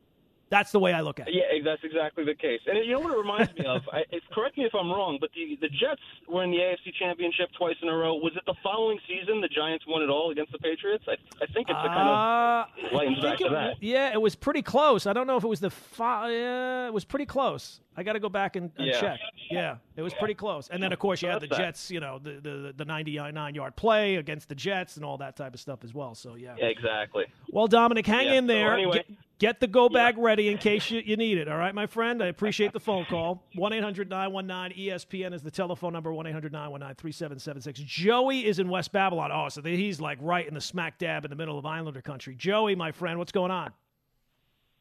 [0.49, 1.35] That's the way I look at it.
[1.35, 2.59] Yeah, that's exactly the case.
[2.67, 3.83] And you know what it reminds me of?
[3.93, 6.93] I, it's correct me if I'm wrong, but the the Jets were in the AFC
[6.99, 8.15] Championship twice in a row.
[8.17, 11.05] Was it the following season the Giants won it all against the Patriots?
[11.07, 13.75] I, I think it's a kind Uh, of lightens I back think to that.
[13.81, 15.07] Yeah, it was pretty close.
[15.07, 17.81] I don't know if it was the fi- yeah, it was pretty close.
[17.97, 19.01] I got to go back and, and Yeah.
[19.01, 19.21] check.
[19.53, 20.69] Yeah, it was pretty close.
[20.69, 21.47] And then of course you had the.
[21.47, 25.37] Jets, you know, the the the 99 yard play against the Jets and all that
[25.37, 26.15] type of stuff as well.
[26.15, 26.55] So yeah.
[26.59, 27.27] Yeah, exactly.
[27.53, 28.73] Well, Dominic, hang Yeah, in so there.
[28.75, 29.07] anyway- get,
[29.39, 31.49] get the go bag ready in case you, you need it.
[31.49, 32.23] All right, my friend.
[32.23, 33.43] I appreciate the phone call.
[33.55, 37.81] 1 800 919 ESPN is the telephone number 1 800 919 3776.
[37.81, 39.31] Joey is in West Babylon.
[39.33, 42.35] Oh, so he's like right in the smack dab in the middle of Islander country.
[42.35, 43.73] Joey, my friend, what's going on?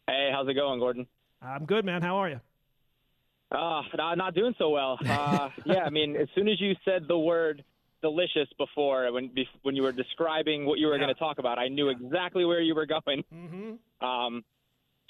[0.08, 1.08] Hey, how's it going, Gordon?
[1.42, 2.02] I'm good, man.
[2.02, 2.42] How are you?
[3.52, 4.98] Uh, not, not doing so well.
[5.06, 7.64] Uh, yeah, I mean, as soon as you said the word
[8.02, 9.32] delicious before, when
[9.64, 11.00] when you were describing what you were Yeah.
[11.04, 13.24] going to talk about, I knew exactly where you were going.
[13.34, 14.06] Mm-hmm.
[14.08, 14.44] Um,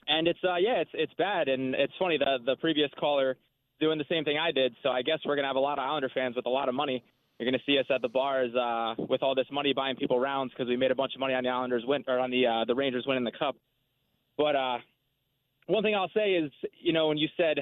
[0.08, 3.36] and it's uh, yeah, it's it's bad, and it's funny the the previous caller
[3.80, 4.74] doing the same thing I did.
[4.84, 6.76] So I guess we're gonna have a lot of Islander fans with a lot of
[6.76, 7.04] money.
[7.38, 10.52] You're gonna see us at the bars uh, with all this money buying people rounds
[10.52, 12.66] because we made a bunch of money on the Islanders win or on the uh,
[12.66, 13.56] the Rangers winning the cup.
[14.38, 14.78] But uh,
[15.68, 17.60] one thing I'll say is, you know, when you said,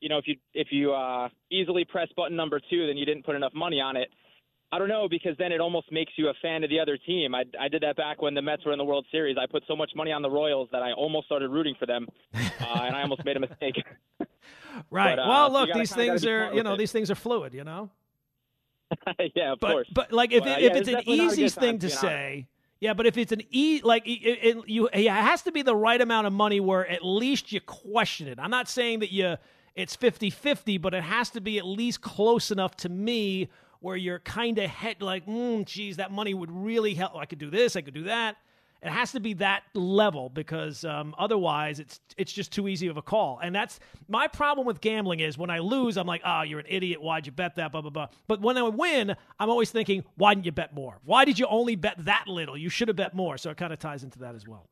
[0.00, 3.24] you know, if you if you uh, easily press button number two, then you didn't
[3.24, 4.08] put enough money on it.
[4.72, 7.34] I don't know because then it almost makes you a fan of the other team.
[7.34, 9.36] I, I did that back when the Mets were in the World Series.
[9.36, 12.06] I put so much money on the Royals that I almost started rooting for them,
[12.34, 13.76] uh, and I almost made a mistake.
[14.88, 15.16] Right.
[15.16, 16.78] But, uh, well, look, gotta these things are you know it.
[16.78, 17.52] these things are fluid.
[17.52, 17.90] You know.
[19.34, 19.88] yeah, of but, course.
[19.92, 21.88] But like if, Well, if yeah, it's it's an definitely not a easy thing to
[21.88, 22.46] to say,
[22.80, 25.76] yeah, but if it's an e like it, it, you, it has to be the
[25.76, 28.38] right amount of money where at least you question it.
[28.40, 29.36] I'm not saying that you
[29.74, 33.48] it's 50-50, but it has to be at least close enough to me
[33.80, 37.16] where you're kind of head like, mm, geez, that money would really help.
[37.16, 38.36] I could do this, I could do that.
[38.82, 42.96] It has to be that level because um, otherwise it's it's just too easy of
[42.96, 43.38] a call.
[43.42, 43.78] And that's
[44.08, 47.02] my problem with gambling is when I lose, I'm like, oh, you're an idiot.
[47.02, 47.72] Why'd you bet that?
[47.72, 48.08] Blah blah blah.
[48.26, 50.98] But when I win, I'm always thinking, why didn't you bet more?
[51.04, 52.56] Why did you only bet that little?
[52.56, 53.36] You should have bet more.
[53.36, 54.66] So it kind of ties into that as well.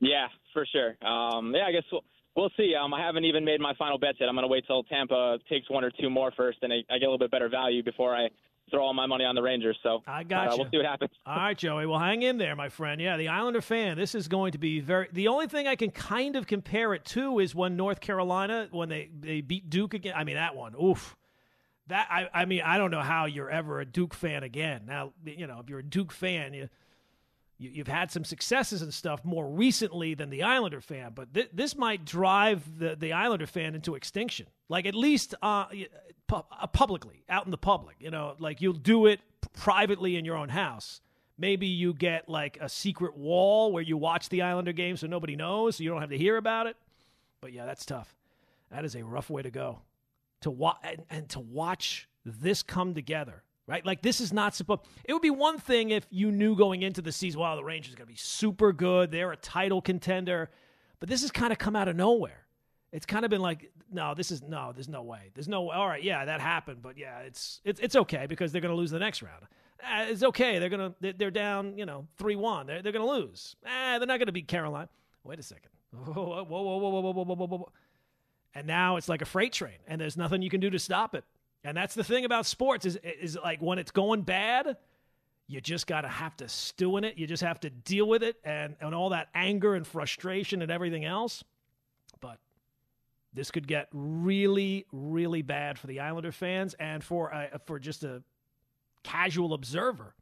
[0.00, 0.96] Yeah, for sure.
[1.06, 2.04] Um, yeah, I guess we'll,
[2.36, 2.74] we'll see.
[2.74, 4.28] Um, I haven't even made my final bets yet.
[4.28, 6.98] I'm going to wait till Tampa takes one or two more first, and I, I
[6.98, 8.28] get a little bit better value before I
[8.70, 9.78] throw all my money on the Rangers.
[9.82, 10.58] So I got uh, you.
[10.58, 11.10] We'll see what happens.
[11.26, 11.86] All right, Joey.
[11.86, 13.00] Well, hang in there, my friend.
[13.00, 13.96] Yeah, the Islander fan.
[13.96, 15.08] This is going to be very.
[15.12, 18.88] The only thing I can kind of compare it to is when North Carolina when
[18.88, 20.14] they they beat Duke again.
[20.16, 20.74] I mean that one.
[20.82, 21.16] Oof.
[21.88, 24.82] That I I mean I don't know how you're ever a Duke fan again.
[24.86, 26.68] Now you know if you're a Duke fan you.
[27.62, 31.50] You, you've had some successes and stuff more recently than the Islander fan, but th-
[31.52, 34.46] this might drive the, the Islander fan into extinction.
[34.68, 35.66] Like at least uh,
[36.26, 37.96] pu- uh, publicly, out in the public.
[38.00, 39.20] You know, like you'll do it
[39.52, 41.00] privately in your own house.
[41.38, 45.36] Maybe you get like a secret wall where you watch the Islander game so nobody
[45.36, 46.76] knows, so you don't have to hear about it.
[47.40, 48.14] But yeah, that's tough.
[48.70, 49.80] That is a rough way to go.
[50.42, 53.86] To watch and, and to watch this come together, right?
[53.86, 54.82] Like this is not supposed.
[55.04, 57.94] It would be one thing if you knew going into the season, wow, the Rangers
[57.94, 59.10] are going to be super good.
[59.10, 60.50] They're a title contender,
[61.00, 62.46] but this has kind of come out of nowhere.
[62.92, 65.30] It's kind of been like, no, this is no, there's no way.
[65.34, 65.70] There's no.
[65.70, 68.76] All right, yeah, that happened, but yeah, it's it's it's okay because they're going to
[68.76, 69.44] lose the next round.
[69.82, 70.58] Uh, it's okay.
[70.58, 72.66] They're gonna they're down, you know, three one.
[72.66, 73.56] They're they're gonna lose.
[73.66, 74.90] Ah, they're not gonna beat Carolina.
[75.24, 75.70] Wait a second.
[75.92, 77.72] Whoa, whoa, whoa, whoa, whoa, whoa, whoa, whoa, whoa.
[78.54, 81.14] And now it's like a freight train, and there's nothing you can do to stop
[81.14, 81.24] it.
[81.64, 84.76] And that's the thing about sports is is like when it's going bad,
[85.46, 87.18] you just gotta have to stew in it.
[87.18, 90.70] You just have to deal with it and and all that anger and frustration and
[90.72, 91.44] everything else.
[92.20, 92.38] But
[93.32, 98.02] this could get really, really bad for the Islander fans and for uh, for just
[98.02, 98.22] a
[99.04, 100.14] casual observer.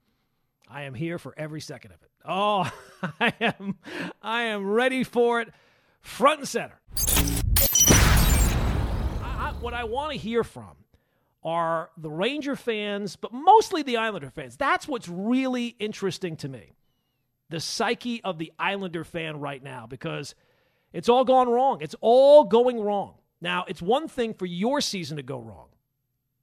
[0.68, 2.10] I am here for every second of it.
[2.24, 2.70] Oh,
[3.20, 3.78] I am
[4.20, 5.48] I am ready for it
[6.02, 6.80] front and center.
[9.22, 10.76] I, what I want to hear from
[11.42, 14.56] are the Ranger fans, but mostly the Islander fans.
[14.56, 16.74] That's what's really interesting to me.
[17.48, 20.34] The psyche of the Islander fan right now because
[20.92, 21.78] it's all gone wrong.
[21.80, 23.14] It's all going wrong.
[23.40, 25.68] Now, it's one thing for your season to go wrong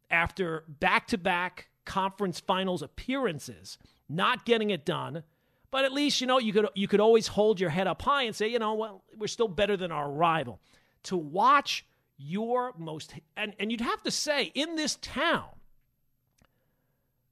[0.09, 3.77] after back to back conference finals appearances,
[4.09, 5.23] not getting it done.
[5.69, 8.23] But at least, you know, you could you could always hold your head up high
[8.23, 10.59] and say, you know, well, we're still better than our rival.
[11.03, 11.85] To watch
[12.17, 15.45] your most and, and you'd have to say in this town,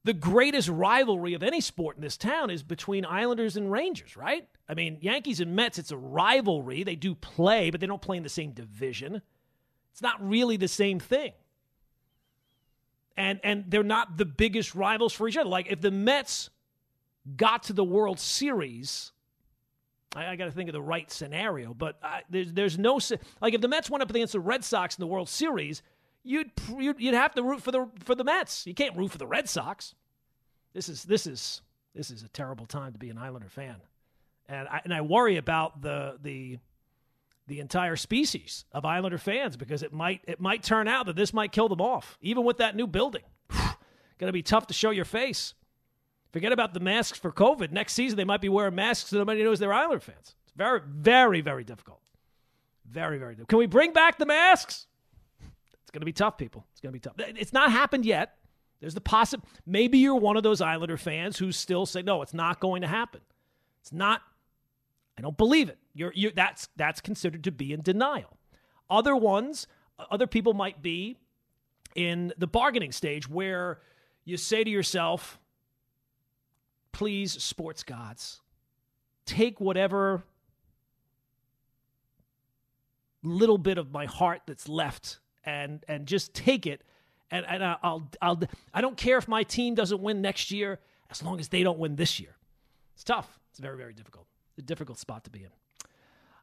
[0.04, 4.48] the greatest rivalry of any sport in this town is between Islanders and Rangers, right?
[4.70, 6.84] I mean, Yankees and Mets, it's a rivalry.
[6.84, 9.24] They do play, but they don't play in the same division.
[9.92, 11.34] It's not really the same thing.
[13.18, 15.50] And and they're not the biggest rivals for each other.
[15.50, 16.50] Like if the Mets
[17.36, 19.12] got to the World Series,
[20.16, 21.74] I, I got to think of the right scenario.
[21.74, 23.00] But I, there's there's no
[23.42, 25.84] like if the Mets went up against the Red Sox in the World Series,
[26.24, 28.66] you'd you'd, you'd have to root for the for the Mets.
[28.66, 29.94] You can't root for the Red Sox.
[30.74, 31.62] This is this is
[31.94, 33.76] this is a terrible time to be an Islander fan,
[34.48, 36.60] and I and I worry about the the
[37.48, 41.34] the entire species of Islander fans because it might it might turn out that this
[41.34, 43.24] might kill them off, even with that new building.
[44.18, 45.54] Going to be tough to show your face.
[46.36, 47.72] Forget about the masks for COVID.
[47.72, 50.36] Next season, they might be wearing masks so nobody knows they're Islander fans.
[50.44, 52.02] It's very, very, very difficult.
[52.92, 53.48] Very, very difficult.
[53.48, 54.88] Can we bring back the masks?
[55.40, 56.66] It's going to be tough, people.
[56.74, 57.14] It's going to be tough.
[57.20, 58.36] It's not happened yet.
[58.82, 59.48] There's the possible.
[59.66, 62.90] Maybe you're one of those Islander fans who still say, no, it's not going to
[62.90, 63.22] happen.
[63.80, 64.22] It's not.
[65.18, 65.78] I don't believe it.
[65.94, 68.36] You're, you're, that's, that's considered to be in denial.
[68.90, 69.68] Other ones,
[70.12, 71.16] other people might be
[71.96, 73.80] in the bargaining stage where
[74.26, 75.40] you say to yourself,
[76.96, 78.40] please, sports gods,
[79.26, 80.24] take whatever
[83.22, 86.84] little bit of my heart that's left and and just take it
[87.32, 88.40] and, and I'll I'll
[88.74, 90.80] I don't care if my team doesn't win next year
[91.12, 92.38] as long as they don't win this year.
[92.94, 93.40] It's tough.
[93.50, 94.28] It's very very difficult.
[94.52, 95.50] It's a difficult spot to be in.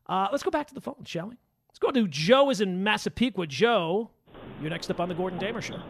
[0.07, 1.37] Uh, let's go back to the phone, shall we?
[1.69, 3.47] Let's go to Joe is in Massapequa.
[3.47, 4.11] Joe,
[4.61, 5.81] you're next up on the Gordon Damer show.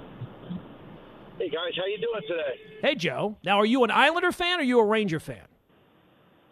[1.38, 2.79] Hey guys, how you doing today?
[2.83, 3.37] Hey Joe.
[3.42, 5.47] Now, are you an Islander fan or are you a Ranger fan?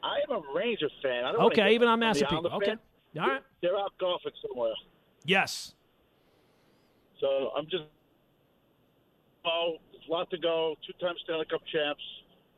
[0.02, 1.24] I am a Ranger fan.
[1.24, 2.50] I don't okay, even on Massapequa.
[2.56, 2.76] Okay,
[3.20, 3.42] all right.
[3.60, 4.72] They're out golfing somewhere.
[5.24, 5.74] Yes.
[7.20, 7.84] So I'm just.
[9.44, 10.74] Oh, there's a lot to go.
[10.86, 12.02] Two-time Stanley Cup champs.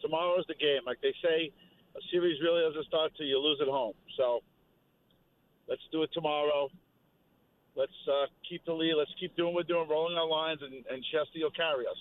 [0.01, 0.83] Tomorrow is the game.
[0.87, 1.51] Like they say,
[1.97, 3.95] a series really doesn't start till you lose at home.
[4.17, 4.41] So
[5.69, 6.69] let's do it tomorrow.
[7.75, 8.95] Let's uh, keep the lead.
[8.97, 11.97] Let's keep doing what we're doing, rolling our lines, and, and Chesty will carry us.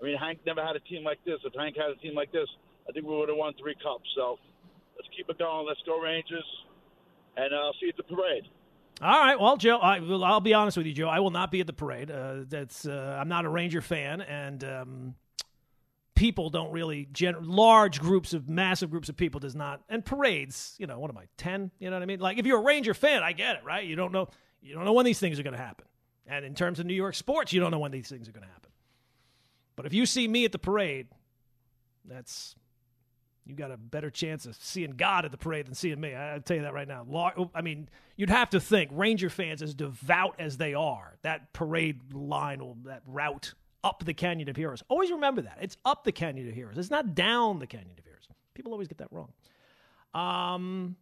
[0.00, 1.38] I mean, Hank never had a team like this.
[1.44, 2.48] If Hank had a team like this,
[2.88, 4.08] I think we would have won three cups.
[4.14, 4.38] So
[4.96, 5.66] let's keep it going.
[5.66, 6.46] Let's go Rangers,
[7.36, 8.44] and uh, I'll see you at the parade.
[9.02, 11.08] All right, well, Joe, I, will I'll be honest with you, Joe.
[11.08, 12.10] I will not be at the parade.
[12.10, 15.14] Uh, that's uh, I'm not a Ranger fan, and um,
[16.14, 20.76] people don't really gen- large groups of massive groups of people does not and parades.
[20.78, 21.70] You know, what am I ten?
[21.78, 22.20] You know what I mean?
[22.20, 23.84] Like if you're a Ranger fan, I get it, right?
[23.84, 24.28] You don't know
[24.62, 25.86] you don't know when these things are going to happen,
[26.26, 28.46] and in terms of New York sports, you don't know when these things are going
[28.46, 28.70] to happen.
[29.76, 31.08] But if you see me at the parade,
[32.04, 32.54] that's
[33.46, 36.14] you got a better chance of seeing God at the parade than seeing me.
[36.14, 37.04] I, will tell you that right now.
[37.54, 42.12] I mean, you'd have to think Ranger fans, as devout as they are, that parade
[42.12, 44.82] line or that route up the Canyon of Heroes.
[44.88, 45.58] Always remember that.
[45.60, 46.78] It's up the Canyon of Heroes.
[46.78, 48.28] It's not down the Canyon of Heroes.
[48.54, 49.32] People always get that wrong.
[50.14, 50.96] Um,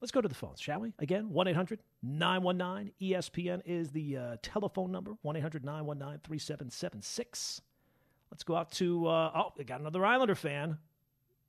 [0.00, 0.92] let's go to the phones, shall we?
[0.98, 7.60] Again, 1 800 919 ESPN is the uh, telephone number 1 800 919 3776.
[8.30, 10.78] Let's go out to, uh, oh, we got another Islander fan.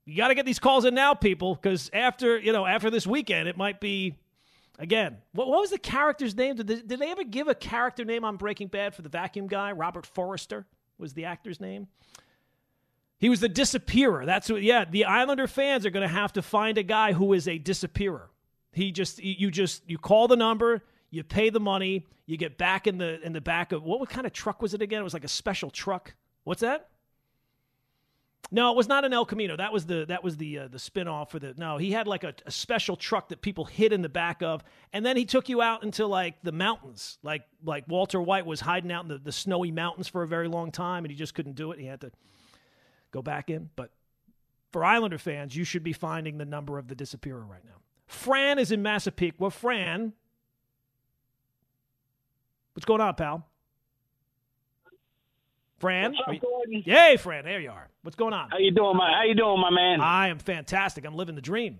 [0.05, 3.05] You got to get these calls in now, people, because after you know after this
[3.05, 4.15] weekend, it might be
[4.79, 5.17] again.
[5.33, 6.55] What, what was the character's name?
[6.55, 9.47] Did they, did they ever give a character name on Breaking Bad for the vacuum
[9.47, 9.73] guy?
[9.73, 10.65] Robert Forster
[10.97, 11.87] was the actor's name.
[13.19, 14.25] He was the disappearer.
[14.25, 14.61] That's what.
[14.61, 17.57] Yeah, the Islander fans are going to have to find a guy who is a
[17.57, 18.29] disappearer.
[18.77, 22.85] He just you just you call the number, you pay the money, you get back
[22.85, 25.01] in the in the back of what, what kind of truck was it again?
[25.01, 26.13] It was like a special truck.
[26.43, 26.87] What's that?
[28.51, 29.57] No, it was not an El Camino.
[29.57, 31.55] That was the that was the uh, the spinoff for the.
[31.57, 34.63] No, he had like a, a, special truck that people hid in the back of,
[34.93, 38.61] and then he took you out into like the mountains, like like Walter White was
[38.61, 41.33] hiding out in the, the snowy mountains for a very long time, and he just
[41.33, 41.79] couldn't do it.
[41.79, 42.11] He had to
[43.09, 43.71] go back in.
[43.75, 43.89] But
[44.71, 47.81] for Islander fans, you should be finding the number of the disappearer right now.
[48.07, 49.37] Fran is in Massapequa.
[49.39, 50.13] Well, Fran,
[52.73, 53.45] what's going on, pal?
[55.79, 56.81] Fran, What's up, Gordon?
[56.83, 57.87] Hey, Fran, there you are.
[58.01, 58.49] What's going on?
[58.49, 60.01] How you doing, my How you doing, my man?
[60.01, 61.05] I am fantastic.
[61.05, 61.79] I'm living the dream.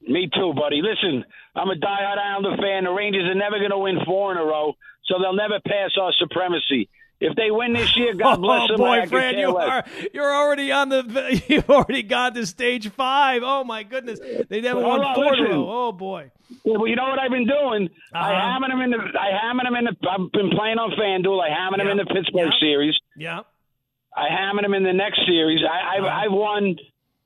[0.00, 0.80] Me too, buddy.
[0.82, 2.84] Listen, I'm a diehard Islander fan.
[2.84, 5.90] The Rangers are never going to win four in a row, so they'll never pass
[6.00, 6.88] our supremacy.
[7.20, 8.76] If they win this year, God bless oh, them.
[8.78, 13.42] boy, Fran, you are you're already on the you've already gone to stage five.
[13.44, 15.56] Oh my goodness, they never Well, won on, four in a listen.
[15.56, 15.86] row.
[15.88, 16.30] Oh boy,
[16.64, 17.88] Yeah, well, you know what I've been doing?
[18.14, 18.40] I Uh-huh.
[18.40, 18.98] hammered them in the.
[19.18, 19.96] I hammered them in the.
[20.08, 21.42] I've been playing on FanDuel.
[21.42, 22.60] I hammered them in the Pittsburgh Yeah.
[22.60, 22.94] series.
[23.16, 23.40] yeah.
[24.16, 25.60] I hammered them in the next series.
[25.62, 26.20] I, I've, Uh-huh.
[26.24, 26.76] I've won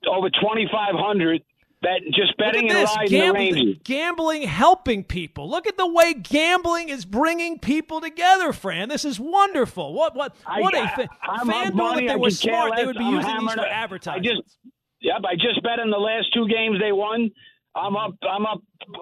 [0.07, 1.41] over twenty five hundred.
[1.83, 3.77] Bet just betting and this riding the gambling, Rangers.
[3.83, 5.49] gambling helping people.
[5.49, 8.87] Look at the way gambling is bringing people together, Fran.
[8.89, 9.93] This is wonderful.
[9.93, 12.05] What what I- what a I- fa- I'm up FanDuel, money.
[12.05, 13.69] if they were smart, they would be I'm using these for advertising.
[13.69, 14.57] I advertisements.
[15.01, 17.29] Yep, I just bet in the last two games they won.
[17.75, 18.13] I'm up.
[18.23, 18.61] I'm up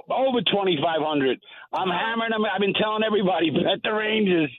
[0.10, 1.38] over twenty five hundred.
[1.74, 2.46] I'm hammering them.
[2.46, 4.50] I've been telling everybody bet the Rangers.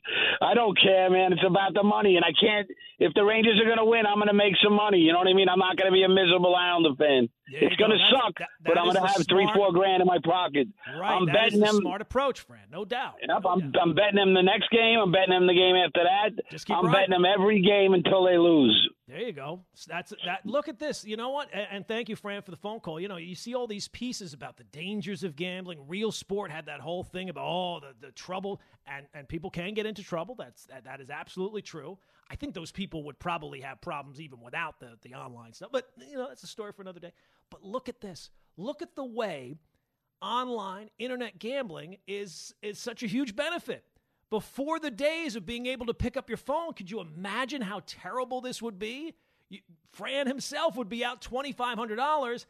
[0.40, 1.32] I don't care, man.
[1.32, 2.68] It's about the money, and I can't.
[3.00, 4.98] If the Rangers are going to win, I'm going to make some money.
[4.98, 5.48] You know what I mean?
[5.48, 7.28] I'm not going to be a miserable Islander fan.
[7.52, 10.06] There It's going to suck, that- but I'm going to have three, four grand in
[10.06, 10.68] my pocket.
[10.98, 11.76] right, I'm that betting the them.
[11.76, 12.62] smart approach, Fran.
[12.70, 13.14] No doubt.
[13.20, 13.82] Yep, No I'm, doubt.
[13.82, 14.98] I'm betting them the next game.
[14.98, 16.30] I'm betting them the game after that.
[16.50, 17.10] Just keep I'm riding.
[17.10, 18.88] betting them every game until they lose.
[19.08, 19.60] There you go.
[19.86, 20.46] That's that.
[20.46, 21.04] Look at this.
[21.04, 21.48] You know what?
[21.52, 22.98] And, and thank you, Fran, for the phone call.
[22.98, 25.86] You know, you see all these pieces about the dangers of gambling.
[25.86, 29.74] Real Sport had that whole thing about oh the, the trouble, and and people can
[29.74, 30.34] get into trouble.
[30.36, 31.98] That's that, that is absolutely true.
[32.32, 35.68] I think those people would probably have problems even without the the online stuff.
[35.70, 37.12] But you know, that's a story for another day.
[37.50, 38.30] But look at this.
[38.56, 39.58] Look at the way
[40.22, 43.84] online internet gambling is is such a huge benefit.
[44.30, 47.82] Before the days of being able to pick up your phone, could you imagine how
[47.84, 49.12] terrible this would be?
[49.50, 52.46] You, Fran himself would be out twenty five hundred dollars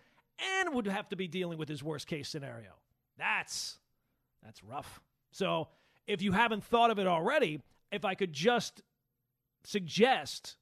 [0.61, 2.71] and would have to be dealing with his worst case scenario.
[3.19, 3.79] That's
[4.45, 5.01] that's rough.
[5.33, 5.71] So
[6.07, 8.81] if you haven't thought of it already, if I could just
[9.65, 10.57] suggest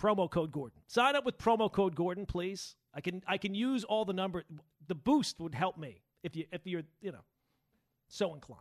[0.00, 0.80] promo code Gordon.
[0.86, 2.76] Sign up with promo code Gordon, please.
[2.94, 4.44] I can I can use all the number.
[4.86, 7.24] The boost would help me if you if you're you know
[8.08, 8.60] so inclined.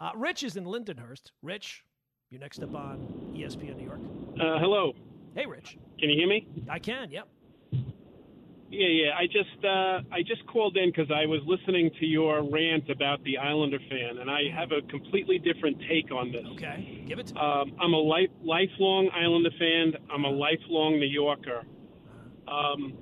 [0.00, 1.32] Uh, Rich is in Lindenhurst.
[1.42, 1.84] Rich,
[2.30, 4.00] you're next up on ESPN New York.
[4.40, 4.94] Uh, hello.
[5.34, 5.76] Hey, Rich.
[5.98, 6.48] Can you hear me?
[6.68, 7.10] I can.
[7.10, 7.28] Yep.
[8.70, 9.10] Yeah, yeah.
[9.18, 13.22] I just uh, I just called in because I was listening to your rant about
[13.24, 16.46] the Islander fan, and I have a completely different take on this.
[16.52, 17.04] Okay.
[17.06, 17.40] Give it to me.
[17.40, 19.94] Um, I'm a life, lifelong Islander fan.
[20.12, 21.64] I'm a lifelong New Yorker.
[22.46, 22.94] Um,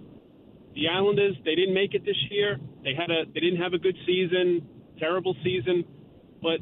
[0.75, 2.59] the Islanders, they didn't make it this year.
[2.83, 4.67] They had a, they didn't have a good season,
[4.99, 5.85] terrible season,
[6.41, 6.61] but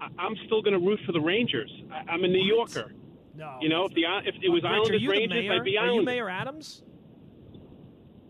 [0.00, 1.70] I, I'm still going to root for the Rangers.
[1.92, 2.92] I, I'm a New Yorker.
[3.36, 3.58] No.
[3.60, 5.50] You know, if the if it was Rich, Islanders Rangers.
[5.52, 6.82] I'd be Are you Mayor Adams?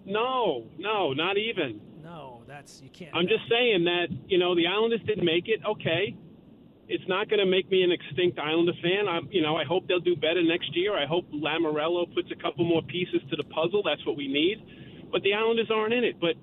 [0.09, 1.81] No, no, not even.
[2.03, 3.15] No, that's you can't.
[3.15, 5.61] I'm just saying that you know the Islanders didn't make it.
[5.65, 6.17] Okay,
[6.89, 9.07] it's not going to make me an extinct Islander fan.
[9.07, 10.97] I'm, you know, I hope they'll do better next year.
[10.97, 13.83] I hope Lamoriello puts a couple more pieces to the puzzle.
[13.85, 14.65] That's what we need.
[15.13, 16.19] But the Islanders aren't in it.
[16.19, 16.37] But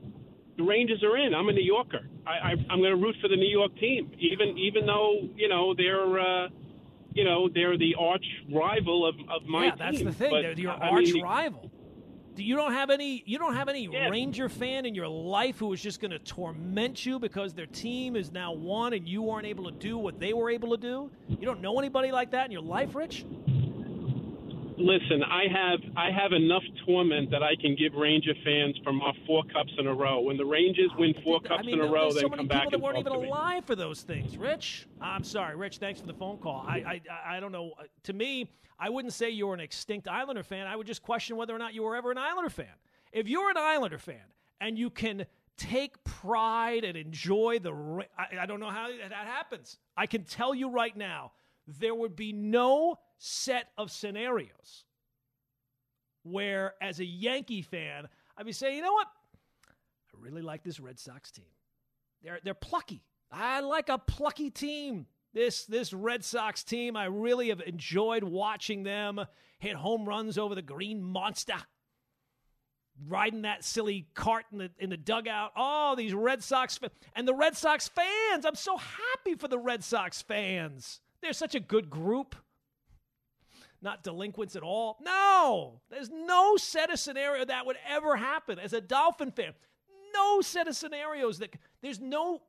[0.57, 1.33] the Rangers are in.
[1.33, 2.07] I'm a New Yorker.
[2.25, 5.49] I, I, I'm going to root for the New York team, even even though you
[5.49, 6.19] know they're.
[6.19, 6.49] Uh,
[7.15, 9.79] you know they're the arch rival of, of my yeah, team.
[9.79, 10.29] that's the thing.
[10.31, 11.71] But, They're your I arch mean, rival.
[12.35, 13.23] Do you don't have any?
[13.25, 14.09] You don't have any Yeah.
[14.09, 18.15] Ranger fan in your life who is just going to torment you because their team
[18.15, 21.09] is now won and you weren't able to do what they were able to do.
[21.29, 23.25] You don't know anybody like that in your life, Rich.
[24.77, 29.13] Listen, I have I have enough torment that I can give Ranger fans from our
[29.25, 30.19] four cups in a row.
[30.19, 32.45] When the Rangers win four I cups mean, in a row, so many come people
[32.47, 33.27] back that and weren't even me.
[33.27, 34.37] alive for those things.
[34.37, 35.77] Rich, I'm sorry, Rich.
[35.77, 36.65] Thanks for the phone call.
[36.67, 37.71] I, I, I don't know.
[38.03, 40.67] To me, I wouldn't say you're an extinct Islander fan.
[40.67, 42.67] I would just question whether or not you were ever an Islander fan.
[43.13, 44.17] If you're an Islander fan
[44.59, 45.25] and you can
[45.57, 47.71] take pride and enjoy the,
[48.17, 49.77] I, I don't know how that happens.
[49.95, 51.31] I can tell you right now,
[51.67, 54.85] there would be no set of scenarios
[56.23, 58.07] where, as a Yankee fan,
[58.37, 59.07] I'd be saying, you know what?
[59.67, 61.45] I really like this Red Sox team.
[62.23, 63.03] They're they're plucky.
[63.31, 65.05] I like a plucky team.
[65.33, 69.21] This this Red Sox team, I really have enjoyed watching them
[69.59, 71.57] hit home runs over the Green Monster.
[73.07, 75.51] Riding that silly cart in the in the dugout.
[75.55, 76.79] Oh, these Red Sox
[77.15, 78.45] and the Red Sox fans.
[78.45, 81.01] I'm so happy for the Red Sox fans.
[81.21, 82.35] They're such a good group
[83.85, 84.97] not delinquents at all.
[85.01, 89.53] No, there's no set of scenario that would ever happen as a Dolphin fan.
[90.13, 92.41] No set of scenarios that there's no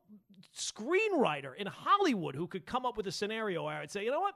[0.57, 4.19] screenwriter in Hollywood who could come up with a scenario where I'd say, you know
[4.19, 4.35] what?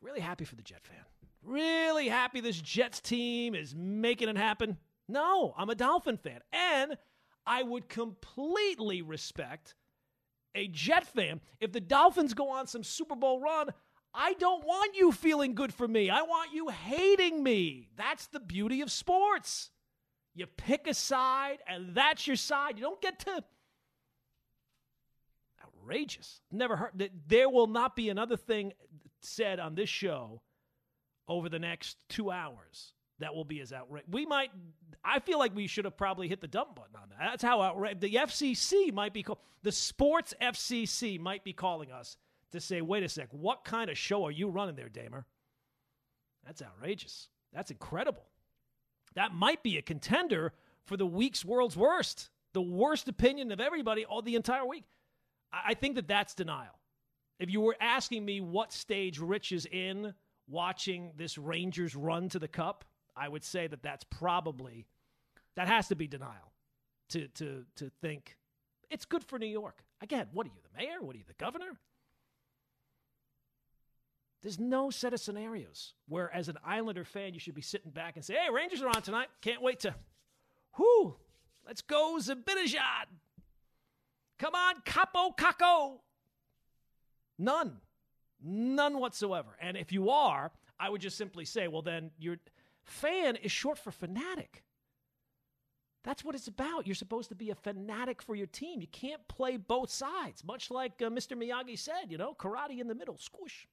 [0.00, 1.04] Really happy for the Jet fan.
[1.42, 4.78] Really happy this Jets team is making it happen.
[5.08, 6.40] No, I'm a Dolphin fan.
[6.52, 6.96] And
[7.46, 9.74] I would completely respect
[10.54, 11.40] a Jet fan.
[11.60, 13.70] If the Dolphins go on some Super Bowl run,
[14.12, 16.10] I don't want you feeling good for me.
[16.10, 17.88] I want you hating me.
[17.96, 19.70] That's the beauty of sports.
[20.34, 22.76] You pick a side, and that's your side.
[22.76, 23.44] You don't get to.
[25.64, 26.40] Outrageous.
[26.50, 27.10] Never heard.
[27.26, 28.72] There will not be another thing
[29.22, 30.40] said on this show
[31.28, 34.08] over the next two hours that will be as outrageous.
[34.10, 34.50] We might.
[35.04, 37.18] I feel like we should have probably hit the dump button on that.
[37.20, 38.00] That's how outrageous.
[38.00, 39.38] The FCC might be called.
[39.62, 42.16] The sports FCC might be calling us
[42.52, 45.26] to say, wait a sec, what kind of show are you running there, Damer?
[46.44, 47.28] That's outrageous.
[47.52, 48.24] That's incredible.
[49.14, 50.52] That might be a contender
[50.84, 54.84] for the week's world's worst, the worst opinion of everybody all the entire week.
[55.52, 56.78] I I think that that's denial.
[57.38, 60.14] If you were asking me what stage Rich is in
[60.48, 62.84] watching this Rangers run to the cup,
[63.20, 64.86] I would say that that's probably
[65.54, 66.52] that has to be denial.
[67.10, 68.36] To to to think
[68.88, 69.84] it's good for New York.
[70.00, 71.02] Again, what are you, the mayor?
[71.02, 71.72] What are you, the governor?
[74.42, 78.16] There's no set of scenarios where, as an Islander fan, you should be sitting back
[78.16, 79.28] and say, "Hey, Rangers are on tonight.
[79.42, 79.94] Can't wait to,
[80.78, 81.16] whoo,
[81.66, 83.06] let's go Zibanejad.
[84.38, 85.98] Come on, Kaapo Kakko."
[87.38, 87.80] None,
[88.42, 89.56] none whatsoever.
[89.60, 92.36] And if you are, I would just simply say, well, then your
[92.90, 94.64] fan is short for fanatic.
[96.02, 96.86] That's what it's about.
[96.86, 98.80] You're supposed to be a fanatic for your team.
[98.80, 101.36] You can't play both sides, much like uh, Mr.
[101.36, 103.68] Miyagi said, you know, karate in the middle, squish.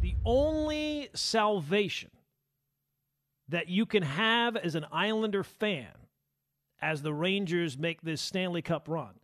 [0.00, 2.10] The only salvation
[3.48, 5.88] that you can have as an Islander fan
[6.80, 9.14] as the Rangers make this Stanley Cup run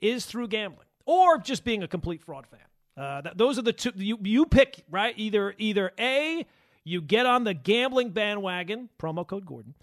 [0.00, 2.60] is through gambling or just being a complete fraud fan.
[2.98, 5.14] Uh, th- those are the two you, you pick, right?
[5.16, 6.44] Either either A,
[6.84, 9.74] you get on the gambling bandwagon, promo code Gordon,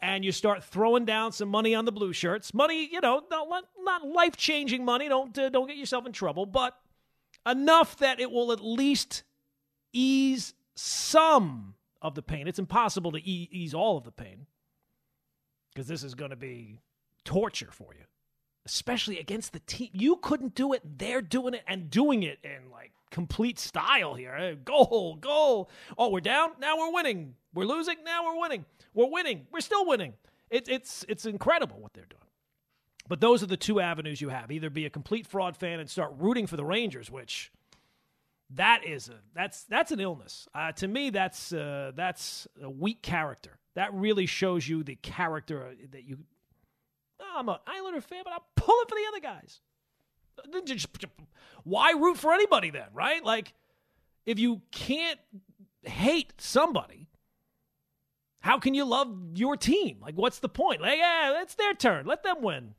[0.00, 2.54] and you start throwing down some money on the blue shirts.
[2.54, 5.08] Money, you know, not, not life changing money.
[5.08, 6.78] Don't uh, don't get yourself in trouble, but
[7.44, 9.24] enough that it will at least
[9.92, 12.46] ease some of the pain.
[12.46, 14.46] It's impossible to e- ease all of the pain
[15.72, 16.78] because this is going to be
[17.24, 18.04] torture for you,
[18.66, 19.90] especially against the team.
[19.92, 20.82] You couldn't do it.
[20.98, 24.56] They're doing it and doing it in like complete style here.
[24.64, 25.70] Goal, goal.
[25.98, 26.50] Oh, we're down.
[26.60, 27.34] Now we're winning.
[27.54, 27.96] We're losing.
[28.04, 28.64] Now we're winning.
[28.94, 29.46] We're winning.
[29.52, 30.14] We're still winning.
[30.50, 32.20] It, it's it's incredible what they're doing.
[33.08, 35.88] But those are the two avenues you have: either be a complete fraud fan and
[35.88, 37.50] start rooting for the Rangers, which
[38.54, 40.48] that is a that's that's an illness.
[40.54, 43.58] Uh, to me, that's uh, that's a weak character.
[43.74, 46.18] That really shows you the character that you.
[47.20, 49.60] "Oh, I'm an Islander fan, but I'm pulling for the other guys.
[51.64, 53.22] Why root for anybody then, right?
[53.24, 53.52] Like,
[54.26, 55.18] If you can't
[55.82, 57.08] hate somebody,
[58.40, 59.98] how can you love your team?
[60.00, 60.80] Like, what's the point?
[60.80, 62.06] Like, yeah, it's their turn.
[62.06, 62.74] Let them win.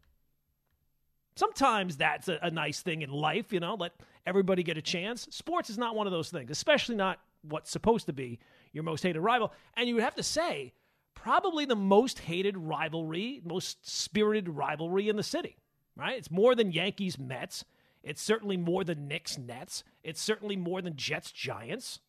[1.36, 3.94] Sometimes that's a, a nice thing in life, you know, let
[4.26, 5.28] everybody get a chance.
[5.32, 8.40] Sports is not one of those things, especially not what's supposed to be
[8.74, 9.52] your most hated rival.
[9.76, 10.74] And you would have to say,
[11.16, 15.58] probably the most hated rivalry, most spirited rivalry in the city,
[15.96, 16.18] right?
[16.18, 17.66] It's more than Yankees Mets.
[18.04, 19.84] It's certainly more than Knicks Nets.
[20.04, 22.00] It's certainly more than Jets Giants.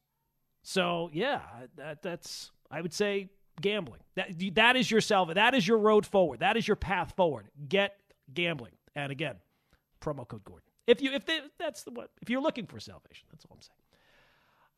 [0.62, 1.40] So, yeah,
[1.76, 3.28] that, that's, I would say,
[3.60, 4.00] gambling.
[4.14, 5.34] That, that is your salva.
[5.34, 6.40] That is your road forward.
[6.40, 7.48] That is your path forward.
[7.68, 7.96] Get
[8.32, 8.72] gambling.
[8.94, 9.36] And again,
[10.00, 10.68] promo code Gordon.
[10.86, 13.62] If you if they, that's the what if you're looking for salvation, that's all I'm
[13.62, 13.81] saying.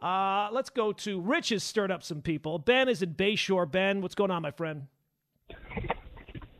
[0.04, 2.58] Uh, let's go to Rich has stirred up some people.
[2.58, 3.70] Ben is in Bayshore.
[3.70, 4.86] Ben, what's going on, my friend?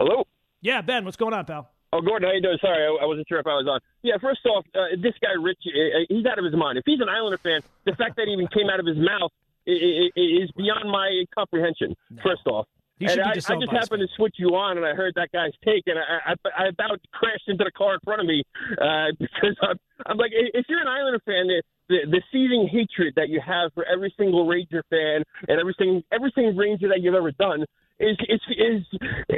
[0.00, 0.26] Hello.
[0.62, 1.70] Yeah, Ben, what's going on, pal?
[1.92, 2.56] Oh, Gordon, how you doing?
[2.62, 3.80] Sorry, I, I wasn't sure if I was on.
[4.00, 6.78] Yeah, first off, uh, this guy Rich, uh, he's out of his mind.
[6.78, 9.30] If he's an Islander fan, the fact that it even came out of his mouth
[9.66, 11.94] is, is beyond my comprehension.
[12.10, 12.22] No.
[12.22, 12.66] First off,
[12.98, 15.52] he and I, I, just happened to switch you on, and I heard that guy's
[15.64, 18.42] take, and I, I, I about crashed into the car in front of me
[18.80, 21.50] uh, because I'm, I'm like, if you're an Islander fan,
[21.88, 26.32] the, the, seething hatred that you have for every single Ranger fan and everything, every
[26.34, 27.64] single Ranger that you've ever done
[28.00, 28.82] is is is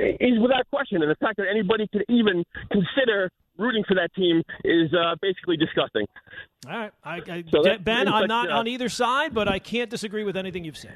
[0.02, 4.42] is without question, and the fact that anybody could even consider rooting for that team
[4.64, 6.06] is uh, basically disgusting.
[6.68, 9.90] All right, I, I, so Ben, I'm not uh, on either side, but I can't
[9.90, 10.94] disagree with anything you've said.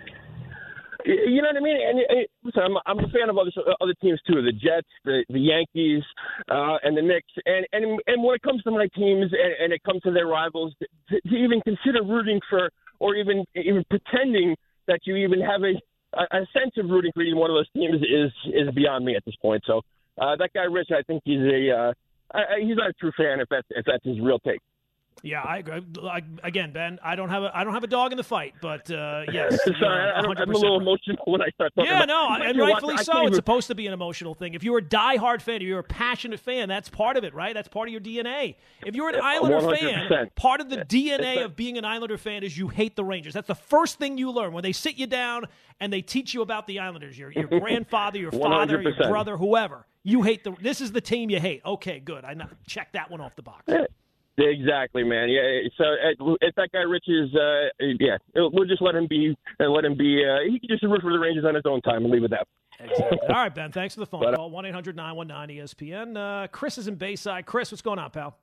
[1.05, 1.79] You know what I mean?
[1.81, 5.25] And, and listen, I'm, I'm a fan of other other teams too, the Jets, the
[5.29, 6.03] the Yankees,
[6.51, 7.33] uh, and the Knicks.
[7.47, 10.27] And and and when it comes to my teams and, and it comes to their
[10.27, 10.75] rivals,
[11.09, 15.75] to, to even consider rooting for or even even pretending that you even have a
[16.17, 19.25] a sense of rooting for either one of those teams is is beyond me at
[19.25, 19.63] this point.
[19.67, 19.83] So
[20.21, 21.93] uh, that guy Rich, I think he's a uh,
[22.33, 24.61] I, he's not a true fan if that's if that's his real take.
[25.23, 25.81] Yeah, I agree.
[26.03, 28.55] I, again, Ben, I don't have a I don't have a dog in the fight,
[28.61, 31.91] but uh, yes, sorry, I, am a little emotional when I start talking.
[31.91, 33.27] Yeah, about, no, and rightfully so.
[33.27, 34.55] It's supposed to be an emotional thing.
[34.55, 37.55] If you're a die-hard fan, if you're a passionate fan, that's part of it, right?
[37.55, 38.57] That's part of your DNA.
[38.85, 40.09] If you're an Islander 100%.
[40.09, 43.35] fan, part of the DNA of being an Islander fan is you hate the Rangers.
[43.35, 45.47] That's the first thing you learn when they sit you down
[45.81, 47.19] and they teach you about the Islanders.
[47.19, 48.99] Your your grandfather, your father, 100%.
[48.99, 49.87] your brother, whoever.
[50.03, 50.53] You hate the.
[50.61, 51.61] This is the team you hate.
[51.65, 52.25] Okay, good.
[52.25, 52.35] I
[52.67, 53.65] check that one off the box.
[54.41, 55.29] Exactly, man.
[55.29, 55.69] Yeah.
[55.77, 57.69] So uh, if that guy Rich is, uh,
[57.99, 60.25] yeah, we'll just let him be and let him be.
[60.25, 62.31] Uh, he can just root for the Rangers on his own time and leave it
[62.31, 62.47] that.
[62.79, 63.19] Exactly.
[63.29, 63.73] All right, Ben.
[63.73, 64.51] Thanks for the phone but, uh, call.
[64.51, 66.17] One eight hundred nine one nine ESPN.
[66.17, 67.47] Uh, Chris is in Bayside.
[67.47, 68.37] Chris, what's going on, pal?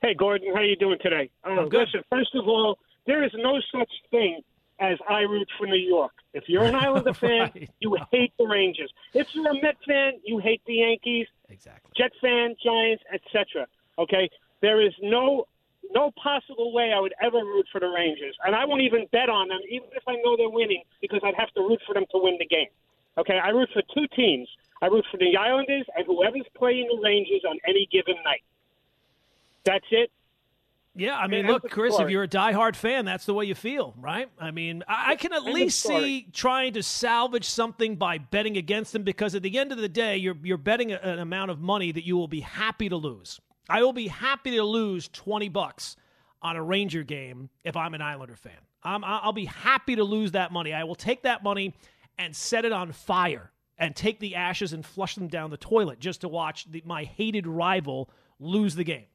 [0.00, 0.48] Hey, Gordon.
[0.52, 1.30] How are you doing today?
[1.46, 1.86] Uh, I'm good.
[1.86, 4.40] Listen, first of all, there is no such thing
[4.80, 6.12] as I root for New York.
[6.34, 7.70] If you're an Islander fan, right.
[7.78, 8.92] you hate the Rangers.
[9.14, 11.28] If you're a Met fan, you hate the Yankees.
[11.48, 11.90] Exactly.
[11.96, 13.66] Jet fan, Giants, etc.
[13.98, 14.28] Okay,
[14.62, 15.46] there is no
[15.92, 19.28] no possible way I would ever root for the Rangers, and I won't even bet
[19.28, 22.04] on them, even if I know they're winning, because I'd have to root for them
[22.12, 22.68] to win the game.
[23.18, 24.48] Okay, I root for two teams.
[24.80, 28.42] I root for the Islanders and whoever's playing the Rangers on any given night.
[29.64, 30.10] That's it.
[30.94, 33.94] Yeah, I mean, look, Chris, if you're a diehard fan, that's the way you feel,
[33.98, 34.28] right?
[34.38, 38.92] I mean, I, I can at least see trying to salvage something by betting against
[38.92, 41.92] them because at the end of the day, you're you're betting an amount of money
[41.92, 43.40] that you will be happy to lose.
[43.68, 45.96] I will be happy to lose 20 bucks
[46.40, 48.52] on a Ranger game if I'm an Islander fan.
[48.82, 50.72] I'm, I'll be happy to lose that money.
[50.72, 51.74] I will take that money
[52.18, 55.98] and set it on fire and take the ashes and flush them down the toilet
[55.98, 59.06] just to watch the, my hated rival lose the game.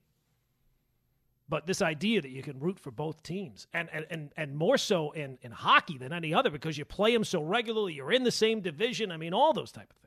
[1.49, 4.77] But this idea that you can root for both teams, and and, and, and more
[4.77, 8.23] so in, in hockey than any other because you play them so regularly, you're in
[8.23, 9.11] the same division.
[9.11, 10.06] I mean, all those type of things.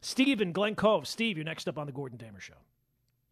[0.00, 1.06] Steve in Glen Cove.
[1.06, 2.54] Steve, you're next up on the Gordon Damer Show.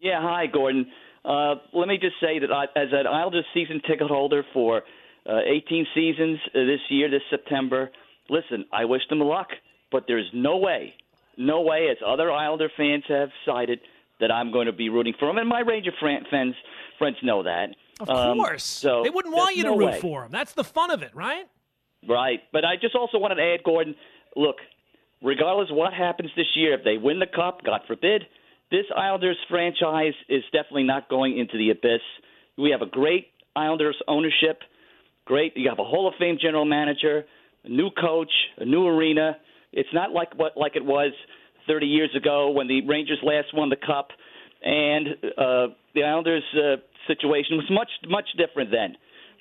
[0.00, 0.86] Yeah, hi, Gordon.
[1.24, 4.82] Uh, let me just say that I, as an Islanders season ticket holder for
[5.28, 7.90] uh, 18 seasons uh, this year, this September,
[8.28, 9.48] listen, I wish them luck,
[9.90, 10.94] but there's no way,
[11.36, 13.80] no way, as other Islander fans have cited,
[14.20, 15.38] that I'm going to be rooting for them.
[15.38, 16.26] And my Ranger friends
[16.98, 17.70] friends know that.
[18.00, 18.64] Of um, course.
[18.64, 20.00] So they wouldn't want you to no root way.
[20.00, 20.30] for them.
[20.30, 21.46] That's the fun of it, right?
[22.08, 22.40] Right.
[22.52, 23.94] But I just also wanted to add, Gordon,
[24.34, 24.56] look,
[25.22, 28.22] regardless of what happens this year, if they win the cup, God forbid,
[28.70, 32.00] this Islanders franchise is definitely not going into the abyss.
[32.58, 34.60] We have a great Islanders ownership.
[35.24, 35.56] Great.
[35.56, 37.24] You have a Hall of Fame general manager,
[37.64, 39.36] a new coach, a new arena.
[39.72, 41.12] It's not like what like it was
[41.66, 44.08] 30 years ago when the Rangers last won the cup,
[44.62, 48.96] and uh, the Islanders' uh, situation was much much different then.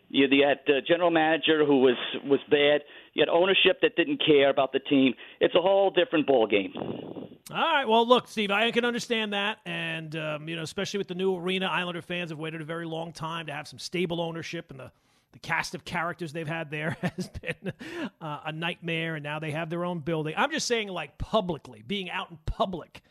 [0.09, 2.81] You, you had a general manager who was was bad.
[3.15, 5.13] You had ownership that didn't care about the team.
[5.39, 6.73] It's a whole different ball game.
[6.75, 7.87] All right.
[7.87, 11.35] Well, look, Steve, I can understand that, and um, you know, especially with the new
[11.35, 14.79] arena, Islander fans have waited a very long time to have some stable ownership, and
[14.79, 14.91] the
[15.35, 17.73] the cast of characters they've had there has been
[18.21, 20.33] uh, a nightmare, and now they have their own building.
[20.35, 23.01] I'm just saying, like publicly, being out in public,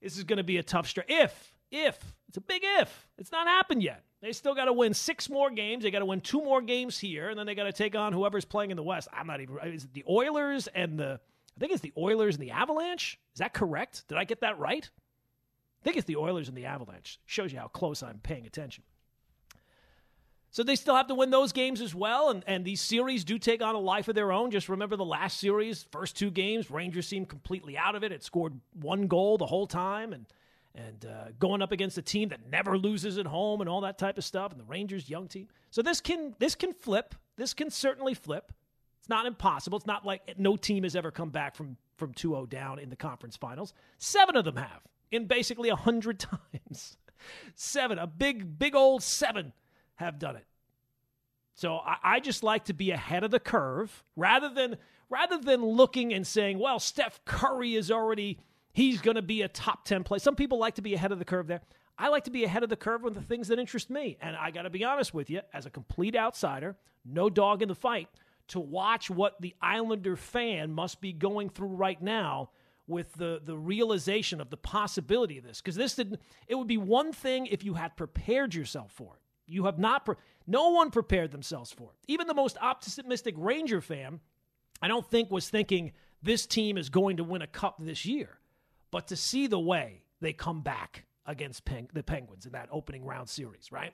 [0.00, 1.06] this is going to be a tough stretch.
[1.08, 4.04] If, if it's a big if, it's not happened yet.
[4.26, 5.84] They still got to win six more games.
[5.84, 8.12] They got to win two more games here, and then they got to take on
[8.12, 9.06] whoever's playing in the West.
[9.12, 9.56] I'm not even.
[9.62, 11.20] Is it the Oilers and the?
[11.56, 13.20] I think it's the Oilers and the Avalanche.
[13.34, 14.02] Is that correct?
[14.08, 14.84] Did I get that right?
[14.84, 17.20] I think it's the Oilers and the Avalanche.
[17.24, 18.82] Shows you how close I'm paying attention.
[20.50, 22.30] So they still have to win those games as well.
[22.30, 24.50] And, and these series do take on a life of their own.
[24.50, 28.10] Just remember the last series, first two games, Rangers seemed completely out of it.
[28.10, 30.26] It scored one goal the whole time and
[30.76, 33.98] and uh, going up against a team that never loses at home and all that
[33.98, 34.52] type of stuff.
[34.52, 35.48] And the Rangers, young team.
[35.70, 37.14] So this can this can flip.
[37.36, 38.52] This can certainly flip.
[39.00, 39.78] It's not impossible.
[39.78, 42.96] It's not like no team has ever come back from from 2-0 down in the
[42.96, 43.72] conference finals.
[43.96, 46.18] Seven of them have in basically a 100
[46.62, 46.98] times.
[47.54, 49.54] Seven, a big, big old seven
[49.96, 50.44] have done it.
[51.54, 54.76] So I, I, just like to be ahead of the curve rather than
[55.08, 58.38] rather than looking and saying, well, Steph Curry is already
[58.76, 60.18] he's going to be a top 10 player.
[60.18, 61.60] Some people like to be ahead of the curve there.
[61.98, 64.18] I like to be ahead of the curve on the things that interest me.
[64.20, 67.68] And I got to be honest with you, as a complete outsider, no dog in
[67.68, 68.08] the fight,
[68.48, 72.50] to watch what the Islander fan must be going through right now
[72.88, 76.76] with the the realization of the possibility of this because this didn't, it would be
[76.76, 80.16] one thing if you had prepared yourself for it you have not, pre-
[80.46, 81.98] no one prepared themselves for it.
[82.08, 84.20] Even the most optimistic Ranger fan,
[84.82, 88.38] I don't think was thinking this team is going to win a cup this year.
[88.96, 93.04] But to see the way they come back against Peng- the Penguins in that opening
[93.04, 93.92] round series, right?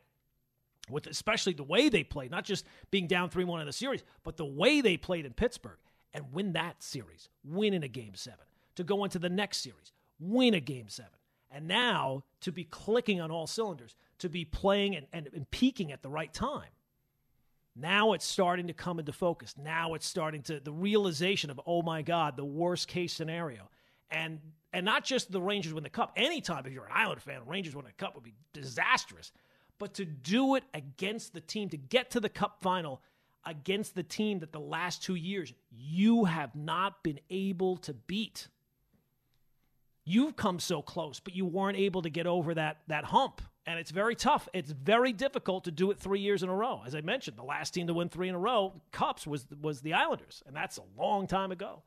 [0.89, 4.05] With especially the way they played, not just being down 3 1 in the series,
[4.23, 5.79] but the way they played in Pittsburgh
[6.15, 8.45] and win that series, win in a game seven,
[8.77, 9.91] to go into the next series,
[10.21, 11.19] win a game seven.
[11.51, 15.91] And now to be clicking on all cylinders to be playing and, and, and peaking
[15.91, 16.71] at the right time.
[17.75, 19.57] Now it's starting to come into focus.
[19.61, 23.69] Now it's starting to the realization of oh my god, the worst case scenario.
[24.09, 24.39] And
[24.73, 26.13] and not just the Rangers win the cup.
[26.17, 29.33] Anytime if you're an Island fan, Rangers win a cup would be disastrous.
[29.79, 33.03] But to do it against the team to get to the cup final
[33.45, 38.49] against the team that the last 2 years you have not been able to beat.
[40.05, 43.79] You've come so close, but you weren't able to get over that that hump and
[43.79, 44.49] it's very tough.
[44.53, 46.83] It's very difficult to do it three years in a row.
[46.85, 49.81] As I mentioned, the last team to win three in a row, Cups, was was
[49.81, 51.83] the Islanders, and that's a long time ago.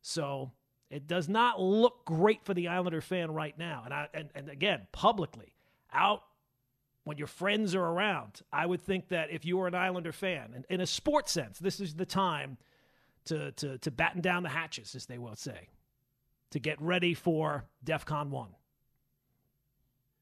[0.00, 0.52] So
[0.90, 3.82] it does not look great for the Islander fan right now.
[3.84, 5.52] And I and, and again, publicly,
[5.92, 6.22] out
[7.04, 10.52] when your friends are around, I would think that if you were an Islander fan,
[10.54, 12.58] and in a sports sense, this is the time
[13.26, 15.68] to to to batten down the hatches, as they will say,
[16.50, 18.50] to get ready for DEFCON one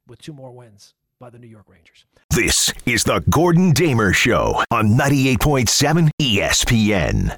[0.06, 2.04] with two more wins by the New York Rangers.
[2.30, 7.36] This is the Gordon Damer Show on 98.7 ESPN.